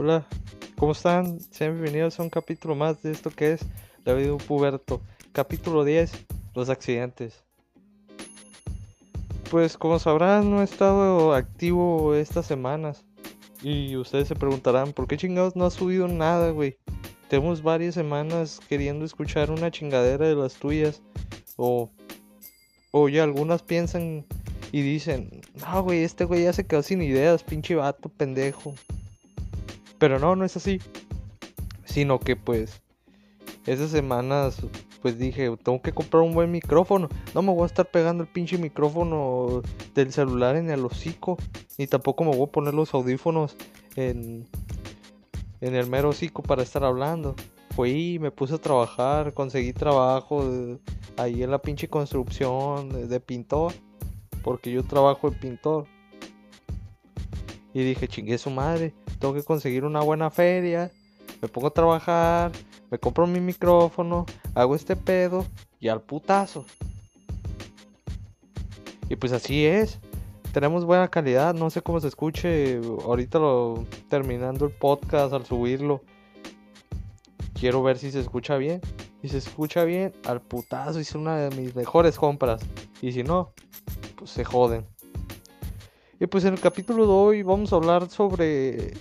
Hola, 0.00 0.24
¿cómo 0.76 0.92
están? 0.92 1.40
Sean 1.40 1.72
bienvenidos 1.72 2.20
a 2.20 2.22
un 2.22 2.30
capítulo 2.30 2.76
más 2.76 3.02
de 3.02 3.10
esto 3.10 3.30
que 3.30 3.54
es 3.54 3.62
La 4.04 4.12
vida 4.14 4.26
de 4.26 4.32
un 4.32 4.38
puberto. 4.38 5.00
Capítulo 5.32 5.82
10, 5.82 6.12
los 6.54 6.68
accidentes. 6.68 7.42
Pues 9.50 9.76
como 9.76 9.98
sabrán, 9.98 10.52
no 10.52 10.60
he 10.60 10.64
estado 10.64 11.34
activo 11.34 12.14
estas 12.14 12.46
semanas. 12.46 13.04
Y 13.60 13.96
ustedes 13.96 14.28
se 14.28 14.36
preguntarán, 14.36 14.92
¿por 14.92 15.08
qué 15.08 15.16
chingados 15.16 15.56
no 15.56 15.66
ha 15.66 15.70
subido 15.72 16.06
nada, 16.06 16.52
güey? 16.52 16.78
Tenemos 17.28 17.64
varias 17.64 17.96
semanas 17.96 18.60
queriendo 18.68 19.04
escuchar 19.04 19.50
una 19.50 19.72
chingadera 19.72 20.28
de 20.28 20.36
las 20.36 20.54
tuyas. 20.54 21.02
O, 21.56 21.90
o 22.92 23.08
ya 23.08 23.24
algunas 23.24 23.64
piensan 23.64 24.24
y 24.70 24.80
dicen, 24.80 25.40
no, 25.60 25.82
güey, 25.82 26.04
este 26.04 26.24
güey 26.24 26.44
ya 26.44 26.52
se 26.52 26.68
quedó 26.68 26.84
sin 26.84 27.02
ideas, 27.02 27.42
pinche 27.42 27.74
vato, 27.74 28.08
pendejo. 28.10 28.74
Pero 29.98 30.18
no, 30.18 30.36
no 30.36 30.44
es 30.44 30.56
así. 30.56 30.80
Sino 31.84 32.18
que 32.20 32.36
pues 32.36 32.80
esas 33.66 33.90
semanas 33.90 34.62
pues 35.02 35.18
dije, 35.18 35.56
tengo 35.62 35.80
que 35.80 35.92
comprar 35.92 36.22
un 36.22 36.34
buen 36.34 36.50
micrófono. 36.50 37.08
No 37.34 37.42
me 37.42 37.52
voy 37.52 37.62
a 37.64 37.66
estar 37.66 37.90
pegando 37.90 38.24
el 38.24 38.28
pinche 38.28 38.58
micrófono 38.58 39.62
del 39.94 40.12
celular 40.12 40.56
en 40.56 40.70
el 40.70 40.84
hocico. 40.84 41.36
Ni 41.76 41.86
tampoco 41.86 42.24
me 42.24 42.36
voy 42.36 42.46
a 42.46 42.52
poner 42.52 42.74
los 42.74 42.92
audífonos 42.94 43.56
en, 43.96 44.46
en 45.60 45.74
el 45.74 45.86
mero 45.86 46.08
hocico 46.08 46.42
para 46.42 46.62
estar 46.62 46.84
hablando. 46.84 47.36
Fui, 47.76 48.18
me 48.18 48.32
puse 48.32 48.54
a 48.54 48.58
trabajar, 48.58 49.34
conseguí 49.34 49.72
trabajo 49.72 50.44
ahí 51.16 51.42
en 51.42 51.50
la 51.50 51.62
pinche 51.62 51.88
construcción 51.88 52.88
de, 52.88 53.06
de 53.06 53.20
pintor. 53.20 53.72
Porque 54.42 54.72
yo 54.72 54.82
trabajo 54.82 55.30
de 55.30 55.36
pintor. 55.36 55.86
Y 57.72 57.84
dije, 57.84 58.08
chingue 58.08 58.38
su 58.38 58.50
madre 58.50 58.94
tengo 59.18 59.34
que 59.34 59.42
conseguir 59.42 59.84
una 59.84 60.00
buena 60.00 60.30
feria, 60.30 60.90
me 61.40 61.48
pongo 61.48 61.68
a 61.68 61.72
trabajar, 61.72 62.52
me 62.90 62.98
compro 62.98 63.26
mi 63.26 63.40
micrófono, 63.40 64.26
hago 64.54 64.74
este 64.74 64.96
pedo 64.96 65.44
y 65.80 65.88
al 65.88 66.00
putazo. 66.00 66.64
Y 69.08 69.16
pues 69.16 69.32
así 69.32 69.64
es. 69.64 69.98
Tenemos 70.52 70.84
buena 70.84 71.08
calidad, 71.08 71.54
no 71.54 71.70
sé 71.70 71.82
cómo 71.82 72.00
se 72.00 72.08
escuche 72.08 72.80
ahorita 73.04 73.38
lo 73.38 73.84
terminando 74.08 74.64
el 74.64 74.72
podcast 74.72 75.32
al 75.32 75.44
subirlo. 75.44 76.02
Quiero 77.54 77.82
ver 77.82 77.98
si 77.98 78.10
se 78.10 78.20
escucha 78.20 78.56
bien. 78.56 78.80
Y 79.20 79.28
se 79.28 79.38
escucha 79.38 79.82
bien, 79.82 80.12
al 80.26 80.40
putazo 80.40 81.00
hice 81.00 81.18
una 81.18 81.36
de 81.36 81.54
mis 81.56 81.74
mejores 81.74 82.16
compras. 82.16 82.62
Y 83.02 83.12
si 83.12 83.24
no, 83.24 83.52
pues 84.16 84.30
se 84.30 84.44
joden. 84.44 84.86
Y 86.20 86.26
pues 86.26 86.44
en 86.44 86.54
el 86.54 86.60
capítulo 86.60 87.06
de 87.06 87.12
hoy 87.12 87.42
vamos 87.42 87.72
a 87.72 87.76
hablar 87.76 88.10
sobre 88.10 88.94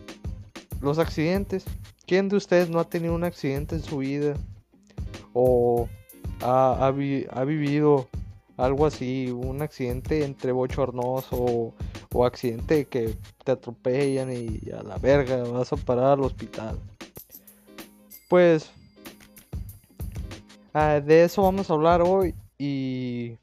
los 0.82 1.00
accidentes. 1.00 1.66
¿Quién 2.06 2.30
de 2.30 2.36
ustedes 2.36 2.70
no 2.70 2.80
ha 2.80 2.84
tenido 2.84 3.16
un 3.16 3.24
accidente 3.24 3.76
en 3.76 3.82
su 3.82 3.98
vida? 3.98 4.36
O 5.34 5.90
ha, 6.42 6.92
vivido 6.92 8.08
algo 8.56 8.86
así, 8.86 9.32
un 9.32 9.64
accidente 9.64 10.24
entre 10.24 10.52
bochornoso 10.52 11.74
o, 12.14 12.26
accidente 12.26 12.86
que 12.86 13.16
te 13.44 13.52
atropellan 13.52 14.32
y 14.32 14.72
a 14.72 14.82
la 14.82 14.98
verga 14.98 15.44
vas 15.44 15.74
a 15.74 15.78
parar 15.78 16.14
al 16.14 16.22
hospital. 16.22 16.80
Pues 18.30 18.72
ah, 20.74 21.00
de 21.00 21.24
eso 21.24 21.44
vamos 21.44 21.70
a 21.70 21.74
hablar 21.74 22.02
hoy 22.02 22.34
y 22.58 23.38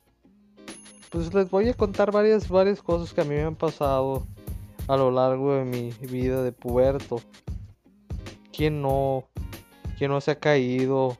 pues 1.14 1.32
les 1.32 1.48
voy 1.48 1.68
a 1.68 1.74
contar 1.74 2.10
varias, 2.10 2.48
varias 2.48 2.82
cosas 2.82 3.14
que 3.14 3.20
a 3.20 3.24
mí 3.24 3.36
me 3.36 3.44
han 3.44 3.54
pasado 3.54 4.26
a 4.88 4.96
lo 4.96 5.12
largo 5.12 5.54
de 5.54 5.64
mi 5.64 5.90
vida 6.08 6.42
de 6.42 6.50
puberto. 6.50 7.20
¿Quién 8.52 8.82
no? 8.82 9.22
¿Quién 9.96 10.10
no 10.10 10.20
se 10.20 10.32
ha 10.32 10.40
caído? 10.40 11.16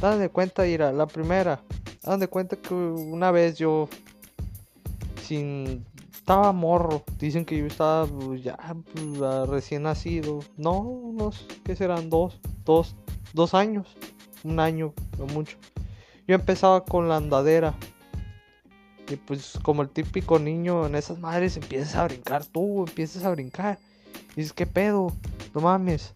Dan 0.00 0.20
de 0.20 0.30
cuenta, 0.30 0.66
Ira, 0.66 0.90
la 0.92 1.06
primera. 1.06 1.60
Dan 2.02 2.18
de 2.18 2.28
cuenta 2.28 2.56
que 2.56 2.72
una 2.72 3.30
vez 3.30 3.58
yo, 3.58 3.90
sin. 5.22 5.84
Estaba 6.14 6.52
morro. 6.52 7.02
Dicen 7.18 7.44
que 7.44 7.58
yo 7.58 7.66
estaba 7.66 8.06
pues, 8.06 8.42
ya 8.42 8.56
pues, 8.94 9.48
recién 9.50 9.82
nacido. 9.82 10.38
No, 10.56 10.78
unos, 10.80 11.46
¿qué 11.62 11.76
serán? 11.76 12.08
Dos, 12.08 12.40
dos, 12.64 12.96
dos 13.34 13.52
años. 13.52 13.98
Un 14.44 14.60
año, 14.60 14.94
no 15.18 15.26
mucho. 15.26 15.58
Yo 16.26 16.36
empezaba 16.36 16.86
con 16.86 17.06
la 17.06 17.16
andadera. 17.16 17.74
Y 19.10 19.16
pues 19.16 19.58
como 19.62 19.82
el 19.82 19.88
típico 19.88 20.38
niño 20.38 20.86
en 20.86 20.94
esas 20.94 21.18
madres 21.18 21.56
empiezas 21.56 21.96
a 21.96 22.04
brincar 22.04 22.46
tú, 22.46 22.84
empiezas 22.86 23.24
a 23.24 23.30
brincar. 23.30 23.78
Dices, 24.36 24.52
¿qué 24.52 24.66
pedo? 24.66 25.12
No 25.52 25.60
mames. 25.60 26.14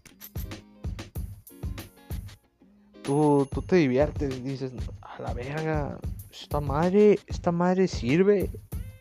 Tú, 3.03 3.47
tú 3.51 3.61
te 3.61 3.75
diviertes 3.75 4.43
dices, 4.43 4.71
a 5.01 5.21
la 5.21 5.33
verga, 5.33 5.99
esta 6.31 6.61
madre, 6.61 7.19
esta 7.27 7.51
madre 7.51 7.87
sirve. 7.87 8.49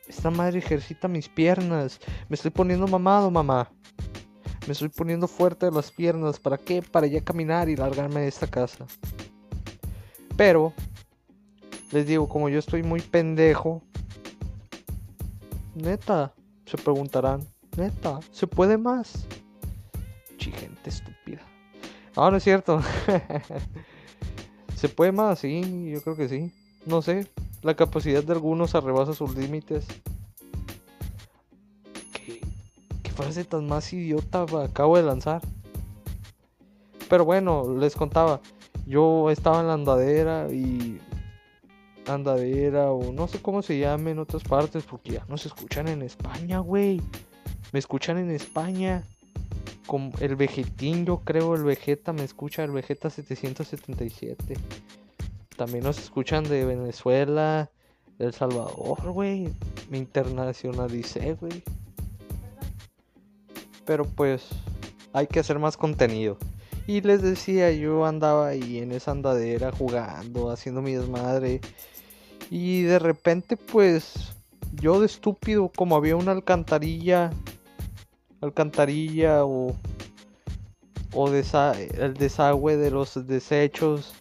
Esta 0.09 0.31
madre 0.31 0.59
ejercita 0.59 1.09
mis 1.09 1.29
piernas. 1.29 2.01
Me 2.29 2.35
estoy 2.35 2.51
poniendo 2.51 2.87
mamado, 2.87 3.31
mamá. 3.31 3.71
Me 4.67 4.73
estoy 4.73 4.89
poniendo 4.89 5.29
fuerte 5.29 5.71
las 5.71 5.91
piernas. 5.91 6.39
¿Para 6.39 6.59
qué? 6.59 6.83
Para 6.83 7.07
ya 7.07 7.23
caminar 7.23 7.69
y 7.69 7.77
largarme 7.77 8.21
de 8.21 8.29
esta 8.29 8.47
casa. 8.47 8.87
Pero 10.37 10.75
les 11.95 12.09
digo, 12.09 12.29
como 12.29 12.49
yo 12.49 12.59
estoy 12.59 12.83
muy 12.83 13.01
pendejo. 13.01 13.81
Neta, 15.77 16.35
se 16.67 16.77
preguntarán. 16.77 17.47
Neta, 17.77 18.19
¿se 18.33 18.49
puede 18.49 18.77
más? 18.77 19.25
Chi, 20.37 20.51
gente 20.51 20.91
estúpida. 20.91 21.43
No, 22.17 22.33
no 22.33 22.37
es 22.37 22.43
cierto. 22.43 22.83
¿Se 24.77 24.89
puede 24.89 25.13
más? 25.13 25.39
Sí, 25.39 25.89
yo 25.93 26.03
creo 26.03 26.17
que 26.17 26.29
sí. 26.29 26.53
No 26.85 27.01
sé. 27.01 27.29
La 27.63 27.75
capacidad 27.75 28.25
de 28.25 28.33
algunos 28.33 28.75
arrebasa 28.75 29.15
sus 29.15 29.37
límites. 29.37 29.87
¿Qué, 32.13 32.41
qué 33.05 33.11
frase 33.13 33.45
tan 33.45 33.69
más 33.69 33.93
idiota 33.93 34.45
acabo 34.65 34.97
de 34.97 35.05
lanzar? 35.05 35.43
Pero 37.09 37.25
bueno, 37.25 37.73
les 37.79 37.95
contaba. 37.95 38.41
Yo 38.85 39.31
estaba 39.31 39.61
en 39.61 39.69
la 39.69 39.75
andadera 39.75 40.49
y 40.53 41.01
andadera 42.07 42.91
o 42.93 43.13
no 43.13 43.29
sé 43.29 43.41
cómo 43.41 43.63
se 43.63 43.79
llame 43.79 44.13
en 44.13 44.19
otras 44.19 44.43
partes 44.43 44.85
porque 44.85 45.13
ya 45.13 45.25
no 45.29 45.39
se 45.39 45.49
escuchan 45.49 45.89
en 45.89 46.03
España, 46.03 46.59
güey. 46.59 47.01
Me 47.73 47.79
escuchan 47.79 48.19
en 48.19 48.31
España. 48.31 49.05
Con 49.87 50.13
el 50.21 50.35
Vegetín, 50.37 51.05
yo 51.05 51.19
creo, 51.19 51.55
el 51.55 51.63
Vegeta 51.63 52.15
me 52.15 52.25
escucha, 52.25 52.65
el 52.65 52.71
Vegeta 52.71 53.11
777. 53.11 54.55
También 55.57 55.85
nos 55.85 55.99
escuchan 55.99 56.45
de 56.45 56.65
Venezuela, 56.65 57.71
de 58.19 58.27
El 58.27 58.33
Salvador, 58.33 59.13
güey. 59.13 59.51
Me 59.91 59.99
internacionalicé, 59.99 61.35
güey. 61.35 61.63
Pero 63.85 64.07
pues 64.07 64.49
hay 65.13 65.27
que 65.27 65.41
hacer 65.41 65.59
más 65.59 65.77
contenido. 65.77 66.39
Y 66.87 67.01
les 67.01 67.23
decía, 67.23 67.71
yo 67.73 68.05
andaba 68.05 68.49
ahí 68.49 68.79
en 68.79 68.93
esa 68.93 69.13
andadera 69.13 69.73
jugando, 69.73 70.51
haciendo 70.51 70.83
mi 70.83 70.95
desmadre. 70.95 71.61
Y 72.51 72.83
de 72.83 72.99
repente, 72.99 73.57
pues, 73.57 74.35
yo 74.81 75.01
de 75.01 75.07
estúpido, 75.07 75.71
como 75.75 75.97
había 75.97 76.17
una 76.17 76.33
alcantarilla, 76.33 77.31
alcantarilla 78.41 79.45
o, 79.45 79.75
o 81.13 81.29
el 81.29 82.15
desagüe 82.15 82.77
de 82.77 82.91
los 82.91 83.27
desechos, 83.27 84.15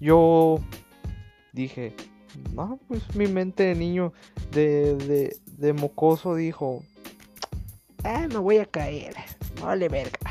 yo 0.00 0.60
dije, 1.52 1.94
no, 2.54 2.78
pues 2.88 3.14
mi 3.14 3.26
mente 3.26 3.64
de 3.64 3.74
niño, 3.74 4.12
de, 4.52 4.94
de, 4.96 5.36
de 5.56 5.72
mocoso, 5.72 6.34
dijo, 6.34 6.82
ah, 8.04 8.26
me 8.28 8.38
voy 8.38 8.58
a 8.58 8.66
caer, 8.66 9.14
vale 9.60 9.88
verga. 9.88 10.27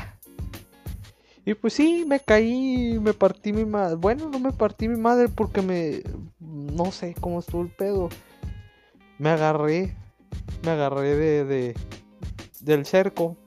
Y 1.48 1.54
pues 1.54 1.72
sí, 1.72 2.04
me 2.06 2.20
caí, 2.20 2.98
me 3.00 3.14
partí 3.14 3.54
mi 3.54 3.64
madre. 3.64 3.96
Bueno, 3.96 4.28
no 4.28 4.38
me 4.38 4.52
partí 4.52 4.86
mi 4.86 4.98
madre 4.98 5.30
porque 5.30 5.62
me... 5.62 6.02
No 6.38 6.92
sé 6.92 7.14
cómo 7.18 7.38
estuvo 7.38 7.62
el 7.62 7.70
pedo. 7.70 8.10
Me 9.16 9.30
agarré. 9.30 9.96
Me 10.62 10.72
agarré 10.72 11.16
de... 11.16 11.44
de 11.46 11.74
del 12.60 12.84
cerco. 12.84 13.38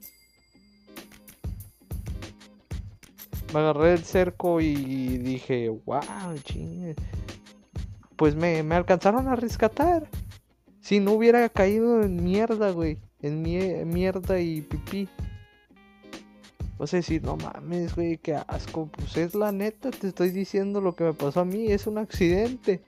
Me 3.54 3.60
agarré 3.60 3.90
del 3.90 4.04
cerco 4.04 4.62
y 4.62 4.74
dije, 5.20 5.70
wow, 5.70 6.02
chingue. 6.44 6.96
Pues 8.16 8.36
me, 8.36 8.64
me 8.64 8.74
alcanzaron 8.74 9.28
a 9.28 9.36
rescatar. 9.36 10.10
Si 10.80 11.00
no 11.00 11.12
hubiera 11.12 11.48
caído 11.50 12.02
en 12.02 12.24
mierda, 12.24 12.72
güey. 12.72 12.98
En 13.22 13.44
mierda 13.44 14.40
y 14.40 14.62
pipí. 14.62 15.08
Vas 16.82 16.96
a 16.96 16.98
decir, 16.98 17.22
no 17.22 17.38
mames, 17.38 17.94
güey, 17.94 18.18
qué 18.18 18.34
asco. 18.34 18.88
Pues 18.88 19.16
es 19.16 19.36
la 19.36 19.52
neta, 19.52 19.92
te 19.92 20.08
estoy 20.08 20.32
diciendo 20.32 20.82
lo 20.82 20.96
que 20.96 21.04
me 21.04 21.14
pasó 21.14 21.42
a 21.42 21.46
mí, 21.46 21.68
es 21.68 21.86
un 21.86 22.00
accidente. 22.00 22.82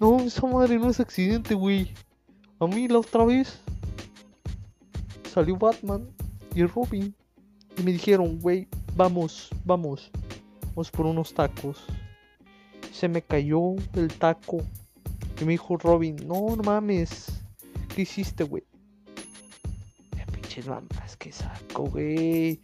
No, 0.00 0.18
esa 0.20 0.46
madre 0.46 0.78
no 0.78 0.88
es 0.88 0.98
accidente, 0.98 1.54
güey. 1.54 1.92
A 2.58 2.66
mí 2.66 2.88
la 2.88 3.00
otra 3.00 3.26
vez 3.26 3.60
salió 5.30 5.58
Batman 5.58 6.08
y 6.54 6.64
Robin. 6.64 7.14
Y 7.76 7.82
me 7.82 7.92
dijeron, 7.92 8.38
güey, 8.40 8.66
vamos, 8.96 9.50
vamos. 9.66 10.10
Vamos 10.68 10.90
por 10.90 11.04
unos 11.04 11.34
tacos. 11.34 11.84
Se 12.94 13.08
me 13.08 13.20
cayó 13.20 13.74
el 13.92 14.08
taco. 14.08 14.62
Y 15.38 15.44
me 15.44 15.52
dijo 15.52 15.76
Robin, 15.76 16.16
no, 16.26 16.56
no 16.56 16.62
mames. 16.62 17.26
¿Qué 17.94 18.02
hiciste, 18.02 18.44
güey? 18.44 18.64
Pinches 20.32 20.66
mamás 20.66 21.14
que 21.18 21.30
saco, 21.30 21.90
güey. 21.90 22.58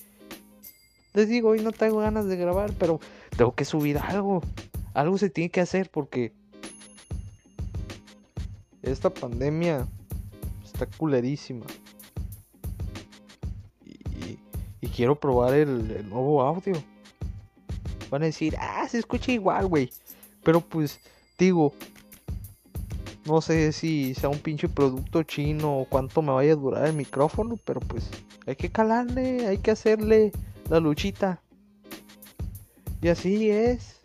Les 1.14 1.28
digo, 1.28 1.50
hoy 1.50 1.61
no 1.61 1.70
tengo 1.70 1.99
ganas 1.99 2.26
de 2.26 2.37
grabar, 2.37 2.72
pero 2.76 2.99
tengo 3.37 3.55
que 3.55 3.64
subir 3.64 3.99
algo. 3.99 4.43
Algo 4.94 5.16
se 5.16 5.31
tiene 5.31 5.49
que 5.49 5.61
hacer 5.61 5.88
porque 5.88 6.32
esta 8.82 9.11
pandemia 9.11 9.87
está 10.64 10.87
culerísima. 10.87 11.66
Y, 13.84 14.38
y 14.81 14.88
quiero 14.88 15.14
probar 15.14 15.55
el, 15.55 15.90
el, 15.93 16.08
nuevo 16.08 16.43
audio. 16.43 16.75
Van 18.11 18.22
a 18.22 18.26
decir, 18.26 18.56
ah, 18.58 18.87
se 18.88 18.99
escucha 18.99 19.31
igual, 19.31 19.69
güey. 19.69 19.90
Pero 20.43 20.61
pues, 20.61 20.99
digo, 21.38 21.72
no 23.25 23.40
sé 23.40 23.70
si 23.70 24.14
sea 24.14 24.28
un 24.28 24.40
pinche 24.40 24.69
producto 24.69 25.22
chino 25.22 25.78
o 25.78 25.84
cuánto 25.84 26.22
me 26.22 26.32
vaya 26.32 26.52
a 26.52 26.56
durar 26.56 26.87
el 26.87 26.94
micrófono, 26.94 27.56
pero 27.64 27.78
pues 27.78 28.11
hay 28.46 28.56
que 28.56 28.70
calarle, 28.70 29.46
hay 29.46 29.58
que 29.58 29.70
hacerle 29.70 30.32
la 30.69 30.81
luchita. 30.81 31.40
Y 33.00 33.08
así 33.08 33.50
es. 33.50 34.00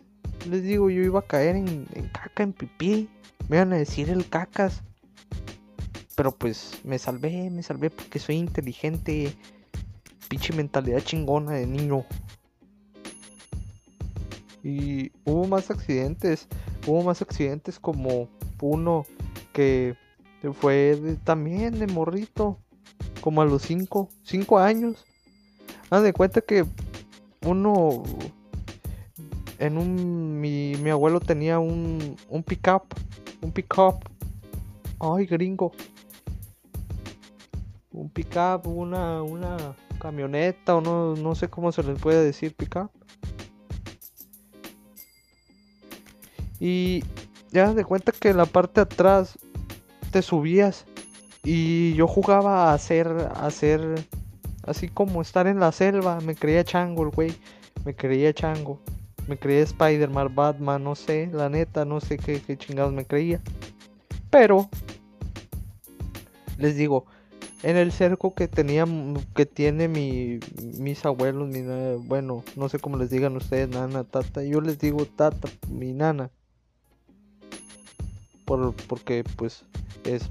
Les 0.48 0.62
digo, 0.62 0.90
yo 0.90 1.02
iba 1.02 1.20
a 1.20 1.26
caer 1.26 1.56
en, 1.56 1.86
en 1.94 2.08
caca, 2.08 2.42
en 2.42 2.52
pipí. 2.52 3.08
Me 3.48 3.56
iban 3.56 3.72
a 3.72 3.76
decir 3.76 4.10
el 4.10 4.28
cacas. 4.28 4.82
Pero 6.16 6.32
pues 6.32 6.80
me 6.84 6.98
salvé, 6.98 7.50
me 7.50 7.62
salvé 7.62 7.90
porque 7.90 8.18
soy 8.18 8.36
inteligente. 8.36 9.34
Pinche 10.28 10.52
mentalidad 10.52 11.00
chingona 11.00 11.52
de 11.52 11.66
niño. 11.66 12.04
Y 14.62 15.12
hubo 15.24 15.46
más 15.46 15.70
accidentes. 15.70 16.46
Hubo 16.86 17.02
más 17.02 17.22
accidentes 17.22 17.78
como 17.78 18.28
uno 18.60 19.06
que 19.52 19.96
fue 20.52 21.16
también 21.24 21.78
de 21.78 21.86
morrito. 21.86 22.58
Como 23.20 23.42
a 23.42 23.46
los 23.46 23.62
5 23.62 24.08
5 24.22 24.58
años. 24.58 25.04
Haz 25.90 26.02
de 26.04 26.12
cuenta 26.12 26.40
que 26.40 26.64
uno 27.44 28.04
en 29.58 29.76
un 29.76 30.40
mi, 30.40 30.74
mi 30.76 30.90
abuelo 30.90 31.18
tenía 31.18 31.58
un 31.58 32.16
un 32.28 32.42
pickup, 32.44 32.94
un 33.42 33.50
pickup. 33.50 34.04
Ay, 35.00 35.26
gringo. 35.26 35.72
Un 37.92 38.08
pickup, 38.08 38.68
una 38.68 39.22
una 39.22 39.56
camioneta 39.98 40.76
o 40.76 40.80
no 40.80 41.16
no 41.16 41.34
sé 41.34 41.48
cómo 41.48 41.72
se 41.72 41.82
les 41.82 41.98
puede 41.98 42.24
decir 42.24 42.54
pickup. 42.54 42.90
Y 46.60 47.02
ya 47.50 47.74
de 47.74 47.84
cuenta 47.84 48.12
que 48.12 48.28
en 48.28 48.36
la 48.36 48.46
parte 48.46 48.74
de 48.80 48.82
atrás 48.82 49.38
te 50.12 50.22
subías 50.22 50.84
y 51.42 51.94
yo 51.94 52.06
jugaba 52.06 52.70
a 52.70 52.74
hacer 52.74 53.08
a 53.08 53.46
hacer 53.46 54.06
así 54.70 54.88
como 54.88 55.20
estar 55.20 55.46
en 55.48 55.58
la 55.58 55.72
selva, 55.72 56.20
me 56.20 56.34
creía 56.34 56.62
chango 56.62 57.02
el 57.02 57.10
güey, 57.10 57.34
me 57.84 57.94
creía 57.94 58.32
chango, 58.32 58.78
me 59.26 59.36
creía 59.36 59.62
Spider-Man, 59.62 60.34
Batman, 60.34 60.84
no 60.84 60.94
sé, 60.94 61.28
la 61.32 61.48
neta, 61.48 61.84
no 61.84 62.00
sé 62.00 62.18
qué, 62.18 62.40
qué 62.40 62.56
chingados 62.56 62.92
me 62.92 63.04
creía. 63.04 63.40
Pero 64.30 64.68
les 66.56 66.76
digo, 66.76 67.04
en 67.64 67.76
el 67.76 67.90
cerco 67.90 68.32
que 68.34 68.46
tenía 68.46 68.86
que 69.34 69.44
tiene 69.44 69.88
mi 69.88 70.38
mis 70.78 71.04
abuelos, 71.04 71.48
mi 71.48 71.62
bueno, 72.06 72.44
no 72.54 72.68
sé 72.68 72.78
cómo 72.78 72.96
les 72.96 73.10
digan 73.10 73.36
ustedes, 73.36 73.68
nana, 73.68 74.04
tata, 74.04 74.44
yo 74.44 74.60
les 74.60 74.78
digo 74.78 75.04
tata, 75.04 75.48
mi 75.68 75.92
nana. 75.92 76.30
Por, 78.44 78.74
porque 78.88 79.24
pues 79.36 79.64
es 80.04 80.30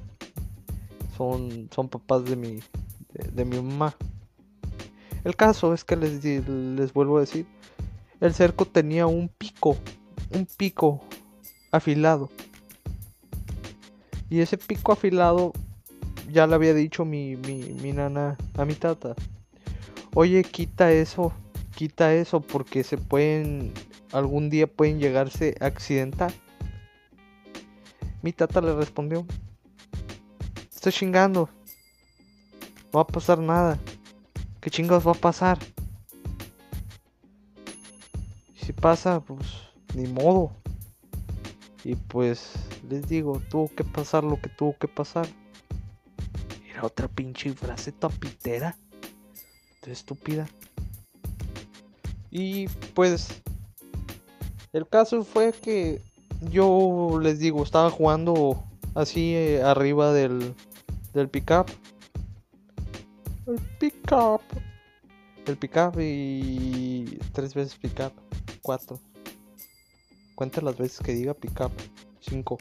son 1.18 1.70
son 1.74 1.90
papás 1.90 2.26
de 2.26 2.36
mi 2.36 2.60
de, 3.14 3.32
de, 3.32 3.46
mi 3.46 3.58
mamá 3.58 3.96
el 5.24 5.36
caso 5.36 5.74
es 5.74 5.84
que 5.84 5.96
les 5.96 6.24
les 6.24 6.94
vuelvo 6.94 7.18
a 7.18 7.22
decir 7.22 7.46
el 8.22 8.34
cerco 8.34 8.66
tenía 8.66 9.08
un 9.08 9.30
pico 9.30 9.78
un 10.32 10.46
pico 10.46 11.02
afilado. 11.72 12.30
Y 14.30 14.42
ese 14.42 14.58
pico 14.58 14.92
afilado 14.92 15.54
ya 16.32 16.46
le 16.46 16.54
había 16.54 16.74
dicho 16.74 17.06
mi, 17.06 17.36
mi, 17.36 17.76
mi 17.82 17.94
nana 17.94 18.38
a 18.56 18.66
mi 18.66 18.76
tata 18.76 19.16
oye 20.14 20.44
quita 20.44 20.92
eso 20.92 21.34
quita 21.76 22.14
eso 22.14 22.42
porque 22.42 22.84
se 22.84 22.98
pueden 22.98 23.74
algún 24.12 24.50
día 24.50 24.68
pueden 24.68 25.00
llegarse 25.00 25.56
a 25.60 25.66
accidentar 25.66 26.32
mi 28.22 28.34
tata 28.34 28.60
le 28.60 28.76
respondió, 28.76 29.26
estoy 30.74 30.92
chingando, 30.92 31.50
no 32.92 32.98
va 32.98 33.02
a 33.02 33.08
pasar 33.08 33.40
nada, 33.40 33.80
¿qué 34.62 34.70
chingados 34.70 35.08
va 35.08 35.12
a 35.12 35.16
pasar? 35.16 35.58
Si 38.62 38.74
pasa, 38.74 39.20
pues 39.20 39.48
ni 39.96 40.08
modo. 40.08 40.52
Y 41.84 41.96
pues 41.96 42.54
les 42.90 43.08
digo, 43.08 43.42
tuvo 43.50 43.70
que 43.74 43.84
pasar 43.84 44.24
lo 44.24 44.40
que 44.40 44.50
tuvo 44.50 44.78
que 44.78 44.88
pasar. 44.88 45.28
Era 46.70 46.86
otra 46.86 47.08
pinche 47.08 47.54
frase 47.54 47.92
tapitera, 47.92 48.78
estúpida. 49.86 50.48
Y 52.32 52.68
pues 52.94 53.42
el 54.72 54.88
caso 54.88 55.24
fue 55.24 55.52
que 55.52 56.02
yo 56.52 57.20
les 57.22 57.40
digo, 57.40 57.64
estaba 57.64 57.90
jugando 57.90 58.64
así 58.96 59.34
eh, 59.34 59.64
arriba 59.64 60.14
del, 60.14 60.54
del 61.14 61.28
pickup. 61.30 61.70
El 63.50 63.60
pickup. 63.80 64.42
El 65.48 65.58
pickup 65.58 66.00
y 66.00 67.18
tres 67.34 67.56
veces 67.56 67.76
pickup. 67.76 68.14
Cuatro. 68.62 69.00
Cuenta 70.36 70.62
las 70.62 70.78
veces 70.78 71.00
que 71.00 71.14
diga 71.14 71.34
pickup. 71.34 71.72
Cinco. 72.20 72.60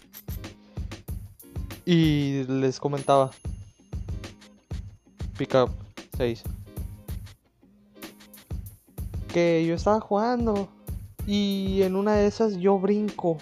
Y 1.84 2.44
les 2.44 2.80
comentaba. 2.80 3.30
Pickup. 5.36 5.70
Seis. 6.16 6.42
Que 9.30 9.66
yo 9.66 9.74
estaba 9.74 10.00
jugando. 10.00 10.70
Y 11.26 11.82
en 11.82 11.96
una 11.96 12.14
de 12.14 12.26
esas 12.26 12.56
yo 12.56 12.78
brinco 12.78 13.36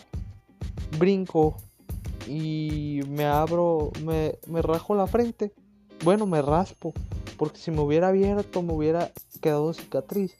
brinco 0.98 1.56
y 2.26 3.00
me 3.08 3.24
abro, 3.24 3.92
me, 4.04 4.38
me 4.48 4.62
rajo 4.62 4.96
la 4.96 5.06
frente. 5.06 5.52
Bueno, 6.04 6.26
me 6.26 6.42
raspo, 6.42 6.92
porque 7.36 7.58
si 7.58 7.70
me 7.70 7.80
hubiera 7.80 8.08
abierto 8.08 8.62
me 8.62 8.72
hubiera 8.72 9.12
quedado 9.40 9.72
cicatriz. 9.72 10.34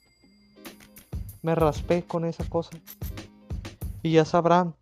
Me 1.42 1.54
raspé 1.54 2.02
con 2.02 2.24
esa 2.24 2.44
cosa. 2.48 2.70
Y 4.02 4.12
ya 4.12 4.24
sabrán, 4.24 4.74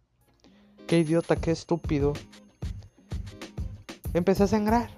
qué 0.87 0.99
idiota, 0.99 1.37
qué 1.37 1.51
estúpido. 1.51 2.13
Empecé 4.13 4.45
a 4.45 4.47
sangrar. 4.47 4.91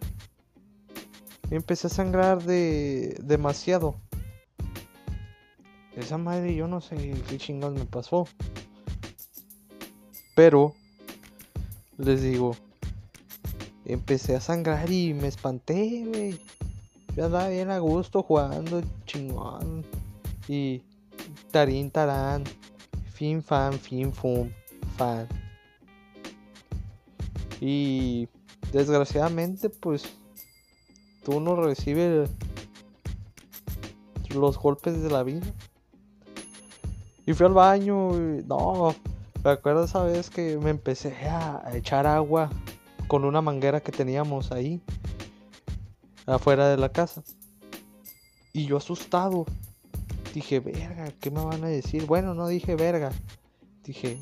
Empecé 1.51 1.87
a 1.87 1.91
sangrar 1.91 2.43
de 2.43 3.17
demasiado. 3.23 3.95
Esa 5.97 6.19
madre 6.19 6.55
yo 6.55 6.69
no 6.69 6.81
sé 6.81 7.15
qué 7.29 7.39
chingados 7.39 7.79
me 7.79 7.87
pasó. 7.87 8.29
Pero, 10.35 10.75
les 11.97 12.21
digo, 12.21 12.55
empecé 13.87 14.37
a 14.37 14.41
sangrar 14.41 14.91
y 14.91 15.15
me 15.15 15.29
espanté, 15.29 16.05
güey. 16.05 16.39
Yo 17.17 17.25
andaba 17.25 17.49
bien 17.49 17.71
a 17.71 17.79
gusto 17.79 18.23
jugando, 18.23 18.83
chingón. 19.07 19.85
Y 20.49 20.83
tarín 21.51 21.91
tarán, 21.91 22.45
fin 23.13 23.43
fan, 23.43 23.73
fin 23.73 24.13
fum, 24.13 24.51
fan. 24.99 25.27
Y 27.61 28.29
desgraciadamente, 28.71 29.71
pues, 29.71 30.05
tú 31.25 31.41
no 31.41 31.57
recibes 31.57 32.29
los 34.35 34.59
golpes 34.59 35.03
de 35.03 35.11
la 35.11 35.23
vida. 35.23 35.47
Y 37.25 37.33
fui 37.33 37.47
al 37.47 37.55
baño 37.55 38.11
y 38.11 38.45
no, 38.47 38.95
¿Te 39.43 39.49
acuerdas 39.49 39.91
esa 39.91 40.03
vez 40.03 40.29
que 40.29 40.59
me 40.59 40.71
empecé 40.71 41.15
a 41.29 41.63
echar 41.73 42.07
agua 42.07 42.51
con 43.09 43.25
una 43.25 43.41
manguera 43.41 43.81
que 43.81 43.93
teníamos 43.93 44.51
ahí 44.51 44.83
afuera 46.27 46.69
de 46.69 46.77
la 46.77 46.91
casa? 46.91 47.23
Y 48.53 48.67
yo 48.67 48.77
asustado 48.79 49.47
dije, 50.35 50.61
verga, 50.61 51.13
¿qué 51.21 51.31
me 51.31 51.45
van 51.45 51.65
a 51.65 51.69
decir? 51.69 52.07
Bueno, 52.07 52.35
no 52.35 52.49
dije 52.49 52.75
verga. 52.75 53.13
Dije, 53.85 54.19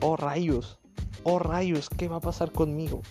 oh 0.00 0.16
rayos, 0.16 0.78
oh 1.22 1.38
rayos, 1.38 1.88
¿qué 1.88 2.08
va 2.08 2.16
a 2.16 2.20
pasar 2.20 2.50
conmigo? 2.52 3.02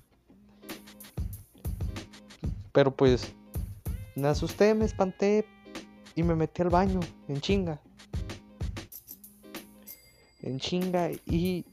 Pero 2.71 2.95
pues 2.95 3.33
Me 4.15 4.27
asusté, 4.29 4.73
me 4.73 4.85
espanté 4.85 5.45
y 6.15 6.23
me 6.23 6.35
metí 6.35 6.61
al 6.61 6.69
baño 6.69 7.01
en 7.27 7.41
chinga. 7.41 7.81
En 10.41 10.59
chinga 10.59 11.11
y 11.25 11.65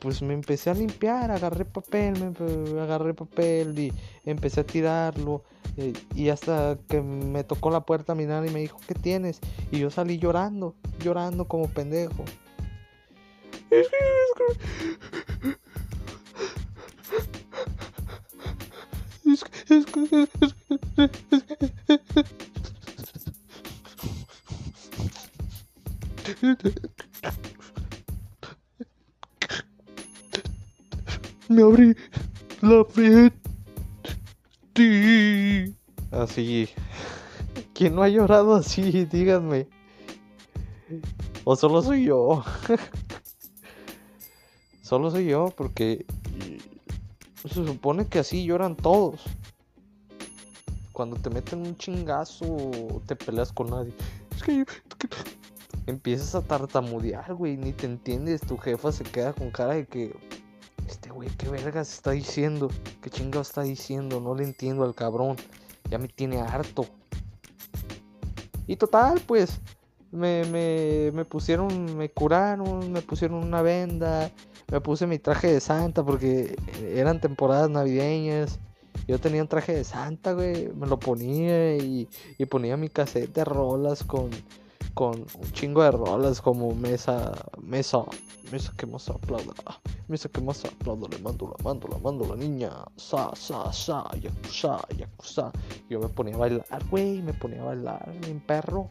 pues 0.00 0.20
me 0.20 0.34
empecé 0.34 0.70
a 0.70 0.74
limpiar, 0.74 1.30
agarré 1.30 1.64
papel, 1.64 2.34
me 2.34 2.80
agarré 2.80 3.14
papel 3.14 3.78
y 3.78 3.92
empecé 4.24 4.60
a 4.60 4.64
tirarlo. 4.64 5.42
Eh, 5.76 5.92
y 6.14 6.28
hasta 6.30 6.78
que 6.88 7.00
me 7.00 7.44
tocó 7.44 7.70
la 7.70 7.80
puerta 7.80 8.14
mi 8.14 8.26
nana 8.26 8.46
y 8.46 8.50
me 8.50 8.60
dijo, 8.60 8.78
¿qué 8.86 8.94
tienes? 8.94 9.40
Y 9.70 9.78
yo 9.78 9.90
salí 9.90 10.18
llorando, 10.18 10.74
llorando 10.98 11.46
como 11.46 11.68
pendejo. 11.68 12.24
Me 31.48 31.62
abrí 31.62 31.96
la 32.62 32.84
frente. 32.84 33.39
Así. 36.10 36.68
¿Quién 37.74 37.94
no 37.94 38.02
ha 38.02 38.08
llorado 38.08 38.54
así? 38.54 39.04
Díganme. 39.04 39.68
¿O 41.44 41.56
solo 41.56 41.82
soy 41.82 42.04
yo? 42.04 42.44
solo 44.82 45.10
soy 45.10 45.26
yo 45.26 45.52
porque 45.56 46.04
se 47.42 47.54
supone 47.54 48.06
que 48.06 48.18
así 48.18 48.44
lloran 48.44 48.76
todos. 48.76 49.22
Cuando 50.92 51.16
te 51.16 51.30
meten 51.30 51.60
un 51.60 51.76
chingazo, 51.76 53.00
te 53.06 53.16
peleas 53.16 53.52
con 53.52 53.70
nadie. 53.70 53.94
Es 54.36 54.42
que, 54.42 54.66
empiezas 55.86 56.34
a 56.34 56.42
tartamudear, 56.42 57.32
güey, 57.34 57.56
ni 57.56 57.72
te 57.72 57.86
entiendes. 57.86 58.42
Tu 58.42 58.58
jefa 58.58 58.92
se 58.92 59.04
queda 59.04 59.32
con 59.32 59.50
cara 59.50 59.74
de 59.74 59.86
que 59.86 60.14
este 60.90 61.10
güey, 61.10 61.28
¿qué 61.30 61.48
vergas 61.48 61.92
está 61.92 62.10
diciendo? 62.10 62.70
¿Qué 63.00 63.10
chingado 63.10 63.42
está 63.42 63.62
diciendo? 63.62 64.20
No 64.20 64.34
le 64.34 64.44
entiendo 64.44 64.84
al 64.84 64.94
cabrón. 64.94 65.36
Ya 65.88 65.98
me 65.98 66.08
tiene 66.08 66.40
harto. 66.40 66.86
Y 68.66 68.76
total, 68.76 69.20
pues, 69.26 69.60
me, 70.12 70.44
me, 70.46 71.10
me 71.12 71.24
pusieron, 71.24 71.96
me 71.96 72.10
curaron, 72.10 72.92
me 72.92 73.02
pusieron 73.02 73.44
una 73.44 73.62
venda, 73.62 74.30
me 74.70 74.80
puse 74.80 75.06
mi 75.06 75.18
traje 75.18 75.52
de 75.52 75.60
Santa 75.60 76.04
porque 76.04 76.56
eran 76.94 77.20
temporadas 77.20 77.70
navideñas. 77.70 78.58
Yo 79.08 79.18
tenía 79.18 79.42
un 79.42 79.48
traje 79.48 79.74
de 79.74 79.84
Santa, 79.84 80.32
güey. 80.32 80.68
Me 80.74 80.86
lo 80.86 80.98
ponía 80.98 81.76
y, 81.76 82.08
y 82.38 82.44
ponía 82.46 82.76
mi 82.76 82.88
cassette 82.88 83.32
de 83.32 83.44
rolas 83.44 84.04
con, 84.04 84.30
con 84.94 85.20
un 85.20 85.52
chingo 85.52 85.82
de 85.82 85.90
rolas 85.90 86.40
como 86.40 86.74
mesa, 86.74 87.32
mesa, 87.62 88.04
mesa 88.50 88.72
que 88.76 88.86
más 88.86 89.08
aplauda. 89.08 89.54
Mesa 90.08 90.28
que 90.28 90.40
más 90.40 90.64
aplauda, 90.64 91.08
le 91.08 91.18
mando 91.18 91.54
la 91.56 91.64
mando, 91.64 91.88
la 91.88 91.98
mando 91.98 92.26
la 92.26 92.36
niña. 92.36 92.70
Sa, 92.96 93.30
sa, 93.34 93.72
sa, 93.72 94.04
yakuza, 94.20 94.80
yakuza. 94.96 95.52
Yo 95.88 96.00
me 96.00 96.08
ponía 96.08 96.34
a 96.34 96.38
bailar, 96.38 96.88
güey, 96.90 97.22
me 97.22 97.32
ponía 97.32 97.62
a 97.62 97.66
bailar, 97.66 98.12
mi 98.26 98.34
perro. 98.40 98.90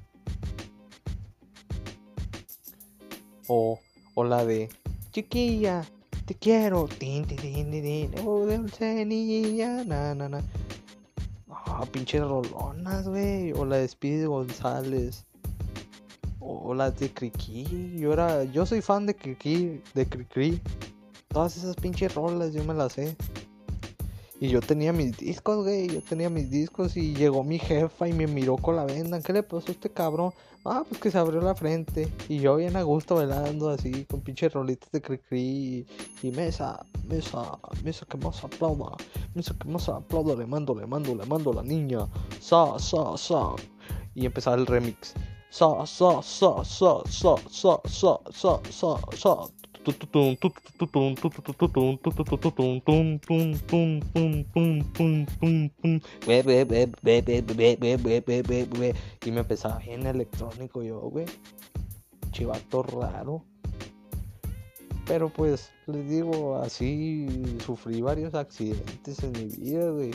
O, 3.48 3.80
o 4.16 4.24
la 4.24 4.46
de 4.46 4.70
chiquilla, 5.12 5.84
te 6.26 6.36
quiero. 6.36 6.88
Tin, 6.88 7.26
tin, 7.26 7.38
tin, 7.38 7.72
tin, 7.72 8.12
Oh, 8.26 8.46
dulce 8.46 9.06
niña. 9.06 9.84
Na, 9.84 10.14
na, 10.14 10.30
na. 10.30 10.42
Ah, 11.50 11.86
pinche 11.92 12.20
rolonas, 12.20 13.08
güey. 13.08 13.52
O 13.54 13.66
la 13.66 13.78
de 13.78 13.88
Speedy 13.88 14.26
González. 14.26 15.26
O 16.52 16.74
la 16.74 16.90
de 16.90 17.14
Cricri. 17.14 17.96
Yo 18.00 18.12
era. 18.12 18.44
Yo 18.46 18.66
soy 18.66 18.82
fan 18.82 19.06
de 19.06 19.16
Cricri. 19.16 19.84
De 19.94 20.08
Cricri. 20.08 20.60
Todas 21.28 21.56
esas 21.58 21.76
pinches 21.76 22.16
rolas 22.16 22.54
yo 22.54 22.64
me 22.64 22.74
las 22.74 22.94
sé. 22.94 23.16
Y 24.40 24.48
yo 24.48 24.60
tenía 24.60 24.92
mis 24.92 25.16
discos, 25.16 25.64
güey. 25.64 25.90
Yo 25.90 26.02
tenía 26.02 26.30
mis 26.30 26.50
discos 26.50 26.98
y 26.98 27.14
llegó 27.14 27.44
mi 27.44 27.60
jefa 27.60 28.08
y 28.08 28.14
me 28.14 28.26
miró 28.26 28.58
con 28.58 28.76
la 28.76 28.86
venda. 28.86 29.22
¿Qué 29.22 29.32
le 29.32 29.44
pasó 29.44 29.68
a 29.68 29.72
este 29.72 29.92
cabrón? 29.92 30.32
Ah, 30.66 30.84
pues 30.90 31.00
que 31.00 31.12
se 31.12 31.20
abrió 31.20 31.40
la 31.40 31.54
frente. 31.54 32.12
Y 32.28 32.40
yo 32.40 32.56
bien 32.56 32.76
a 32.76 32.82
gusto 32.82 33.16
bailando 33.16 33.70
así, 33.70 34.06
con 34.06 34.22
pinches 34.22 34.52
rolitas 34.52 34.92
de 34.92 35.02
cri, 35.02 35.20
y, 35.32 35.86
y 36.28 36.32
mesa, 36.32 36.84
mesa, 37.08 37.60
mesa 37.84 38.08
que 38.10 38.18
más 38.18 38.44
aplauda. 38.44 38.98
Mesa 39.36 39.54
que 39.60 39.68
más 39.68 39.88
aplauda. 39.88 40.36
Le 40.36 40.48
mando, 40.48 40.74
le 40.74 40.88
mando, 40.88 41.14
le 41.14 41.26
mando 41.28 41.52
a 41.52 41.56
la 41.56 41.64
niña. 41.64 42.08
Sa, 42.40 42.80
sa, 42.80 43.16
sa. 43.18 43.56
Y 44.16 44.26
empezaba 44.26 44.56
el 44.56 44.66
remix. 44.66 45.14
Sa, 45.50 45.86
sa, 45.86 46.22
sa, 46.22 46.64
sa, 46.64 47.04
sa, 47.06 47.36
sa, 47.50 47.80
sa, 47.90 48.20
sa, 48.32 48.60
sa, 48.72 49.00
sa. 49.16 49.50
Y 59.26 59.32
me 59.32 59.40
empezaba 59.40 59.78
bien 59.80 60.06
electrónico 60.06 60.84
yo, 60.84 61.00
güey. 61.00 61.26
Chivato 62.32 62.84
raro. 62.84 63.44
Pero 65.08 65.30
pues, 65.30 65.72
les 65.88 66.10
digo, 66.10 66.58
así 66.58 67.28
sufrí 67.66 68.02
varios 68.02 68.36
accidentes 68.36 69.24
en 69.24 69.32
mi 69.32 69.46
vida, 69.46 69.90
güey. 69.90 70.12